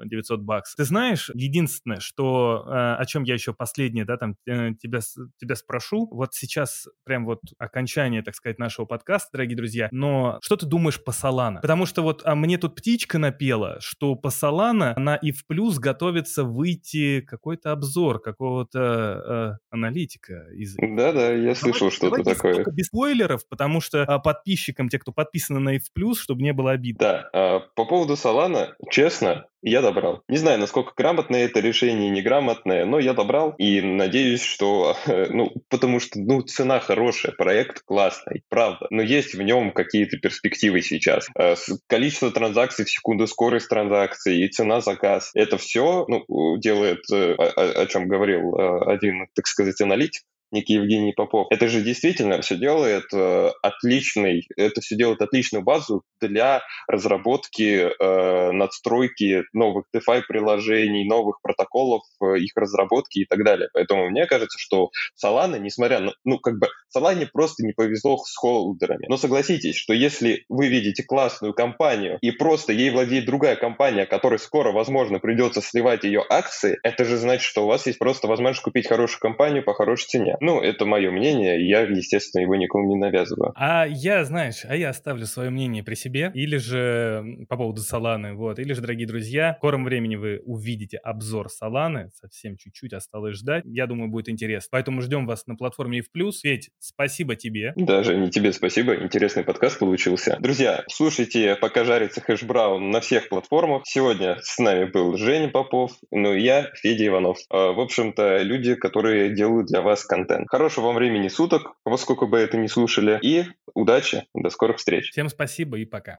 900 0.06 0.42
баксов. 0.42 0.76
Ты 0.78 0.84
знаешь, 0.86 1.30
единственное, 1.34 2.00
что 2.00 2.47
Э, 2.56 2.96
о 2.96 3.06
чем 3.06 3.24
я 3.24 3.34
еще 3.34 3.54
последнее, 3.54 4.06
да, 4.06 4.18
там, 4.18 4.36
э, 4.48 4.72
тебя, 4.82 5.00
тебя 5.40 5.56
спрошу. 5.56 6.08
Вот 6.12 6.34
сейчас 6.34 6.88
прям 7.04 7.26
вот 7.26 7.40
окончание, 7.58 8.22
так 8.22 8.36
сказать, 8.36 8.60
нашего 8.60 8.86
подкаста, 8.86 9.30
дорогие 9.34 9.58
друзья, 9.58 9.90
но 9.92 10.40
что 10.42 10.56
ты 10.56 10.66
думаешь 10.66 11.04
по 11.04 11.12
Solana? 11.12 11.62
Потому 11.62 11.86
что 11.86 12.02
вот 12.02 12.22
а 12.26 12.36
мне 12.36 12.58
тут 12.58 12.76
птичка 12.76 13.18
напела, 13.18 13.78
что 13.80 14.16
по 14.16 14.28
Solana 14.28 14.94
она 14.96 15.16
и 15.16 15.32
в 15.32 15.46
плюс 15.46 15.80
готовится 15.80 16.44
выйти 16.44 17.22
какой-то 17.22 17.72
обзор 17.72 18.22
какого-то 18.22 18.80
э, 18.80 19.58
аналитика. 19.70 20.48
Из... 20.54 20.76
Да-да, 20.76 21.34
я 21.34 21.56
слышал 21.56 21.92
что-то 21.92 22.24
такое. 22.24 22.66
Без 22.72 22.88
спойлеров, 22.88 23.48
потому 23.48 23.82
что 23.82 24.04
а, 24.04 24.20
подписчикам, 24.20 24.90
те, 24.90 25.00
кто 25.00 25.12
подписаны 25.12 25.60
на 25.60 25.76
F+, 25.76 25.84
чтобы 26.16 26.42
не 26.42 26.54
было 26.54 26.72
обид. 26.72 26.98
Да, 26.98 27.30
а, 27.34 27.60
по 27.76 27.86
поводу 27.86 28.14
Solana, 28.14 28.74
честно, 28.90 29.48
я 29.70 29.82
добрал. 29.82 30.24
Не 30.28 30.38
знаю, 30.38 30.60
насколько 30.60 30.94
грамотное 30.96 31.46
это 31.46 31.60
решение, 31.60 32.10
неграмотное, 32.10 32.86
но 32.86 33.00
я 33.00 33.14
добрал 33.14 33.54
и 33.58 33.82
надеюсь, 33.82 34.42
что, 34.42 34.96
ну, 35.06 35.52
потому 35.70 36.00
что, 36.00 36.20
ну, 36.20 36.42
цена 36.42 36.80
хорошая, 36.80 37.34
проект 37.34 37.82
классный, 37.86 38.44
правда, 38.50 38.88
но 38.90 39.02
есть 39.02 39.34
в 39.34 39.42
нем 39.42 39.72
какие-то 39.72 40.18
перспективы 40.18 40.82
сейчас. 40.82 41.28
Э, 41.38 41.56
количество 41.88 42.32
транзакций 42.32 42.86
в 42.86 42.90
секунду, 42.90 43.28
скорость 43.28 43.70
транзакций 43.70 44.44
и 44.44 44.48
цена 44.50 44.82
заказ, 44.82 45.32
это 45.34 45.58
все, 45.58 46.06
ну, 46.08 46.58
делает, 46.58 47.02
э, 47.12 47.34
о, 47.34 47.82
о 47.82 47.86
чем 47.88 48.08
говорил 48.08 48.56
э, 48.56 48.94
один, 48.94 49.28
так 49.34 49.48
сказать, 49.48 49.80
аналитик, 49.82 50.24
некий 50.52 50.74
Евгений 50.74 51.14
Попов. 51.14 51.48
Это 51.50 51.68
же 51.68 51.82
действительно 51.82 52.42
все 52.42 52.56
делает 52.56 53.06
э, 53.14 53.50
отличный, 53.62 54.48
это 54.56 54.82
все 54.82 54.96
делает 54.96 55.22
отличную 55.22 55.64
базу 55.64 56.04
для 56.22 56.62
разработки, 56.88 57.90
э, 57.90 58.52
надстройки 58.52 59.44
новых 59.54 59.86
DeFi 59.96 60.24
приложений, 60.28 61.08
новых 61.08 61.40
протоколов, 61.42 62.04
э, 62.22 62.40
их 62.40 62.52
разработки 62.56 63.20
и 63.20 63.26
так 63.26 63.44
далее. 63.44 63.70
Поэтому 63.74 64.10
мне 64.10 64.26
кажется, 64.26 64.58
что 64.60 64.90
Solana, 65.22 65.60
несмотря 65.60 66.00
на, 66.00 66.14
ну, 66.24 66.40
как 66.40 66.60
бы, 66.60 66.68
Solana 66.96 67.28
просто 67.32 67.66
не 67.66 67.74
повезло 67.74 68.18
с 68.18 68.36
холдерами. 68.36 69.06
Но 69.10 69.18
согласитесь, 69.18 69.76
что 69.76 69.94
если 69.94 70.46
вы 70.50 70.68
видите 70.68 71.04
классную 71.04 71.54
компанию 71.54 72.18
и 72.22 72.32
просто 72.32 72.74
ей 72.74 72.90
владеет 72.90 73.26
другая 73.26 73.56
компания, 73.56 74.06
которой 74.06 74.40
скоро, 74.40 74.72
возможно, 74.72 75.20
придется 75.20 75.62
сливать 75.62 76.04
ее 76.04 76.24
акции, 76.28 76.78
это 76.84 77.06
же 77.06 77.18
значит, 77.18 77.44
что 77.44 77.64
у 77.64 77.68
вас 77.68 77.86
есть 77.86 78.00
просто 78.00 78.28
возможность 78.28 78.64
купить 78.64 78.88
хорошую 78.88 79.20
компанию 79.20 79.64
по 79.64 79.74
хорошей 79.74 80.08
цене. 80.08 80.37
Ну, 80.48 80.62
это 80.62 80.86
мое 80.86 81.12
мнение, 81.12 81.62
и 81.62 81.68
я, 81.68 81.82
естественно, 81.82 82.42
его 82.42 82.56
никому 82.56 82.88
не 82.88 82.96
навязываю. 82.96 83.52
А 83.56 83.86
я, 83.86 84.24
знаешь, 84.24 84.64
а 84.64 84.76
я 84.76 84.90
оставлю 84.90 85.26
свое 85.26 85.50
мнение 85.50 85.84
при 85.84 85.96
себе, 85.96 86.32
или 86.34 86.58
же 86.58 87.46
по 87.50 87.58
поводу 87.58 87.82
Соланы, 87.82 88.34
вот, 88.34 88.60
или 88.60 88.72
же, 88.72 88.82
дорогие 88.82 89.08
друзья, 89.08 89.54
в 89.54 89.58
скором 89.58 89.84
времени 89.84 90.16
вы 90.16 90.42
увидите 90.46 90.98
обзор 90.98 91.50
Соланы, 91.50 92.12
совсем 92.16 92.56
чуть-чуть 92.56 92.94
осталось 92.94 93.36
ждать, 93.36 93.64
я 93.66 93.88
думаю, 93.88 94.10
будет 94.10 94.30
интересно. 94.30 94.70
Поэтому 94.72 95.02
ждем 95.02 95.26
вас 95.26 95.48
на 95.48 95.56
платформе 95.56 96.02
в 96.02 96.12
плюс. 96.12 96.44
Ведь 96.44 96.70
спасибо 96.80 97.36
тебе. 97.36 97.74
Даже 97.76 98.16
не 98.16 98.30
тебе 98.30 98.54
спасибо, 98.54 98.96
интересный 98.96 99.44
подкаст 99.44 99.80
получился. 99.80 100.38
Друзья, 100.40 100.84
слушайте 100.88 101.56
«Пока 101.56 101.84
жарится 101.84 102.22
хэшбраун» 102.22 102.90
на 102.92 103.02
всех 103.02 103.30
платформах. 103.30 103.84
Сегодня 103.86 104.38
с 104.42 104.60
нами 104.60 104.86
был 104.86 105.18
Женя 105.18 105.50
Попов, 105.50 105.92
ну 106.12 106.34
и 106.34 106.42
я, 106.42 106.70
Федя 106.76 107.08
Иванов. 107.08 107.38
А, 107.50 107.74
в 107.74 107.80
общем-то, 107.80 108.42
люди, 108.44 108.76
которые 108.76 109.34
делают 109.34 109.68
для 109.68 109.82
вас 109.82 110.06
контент 110.06 110.27
контент. 110.28 110.48
Хорошего 110.50 110.88
вам 110.88 110.96
времени 110.96 111.28
суток, 111.28 111.74
во 111.86 111.98
сколько 111.98 112.26
бы 112.26 112.38
это 112.38 112.58
ни 112.58 112.68
слушали, 112.68 113.20
и 113.22 113.46
удачи, 113.74 114.26
до 114.34 114.50
скорых 114.50 114.78
встреч. 114.78 115.12
Всем 115.12 115.30
спасибо 115.30 115.78
и 115.78 115.86
пока. 115.86 116.16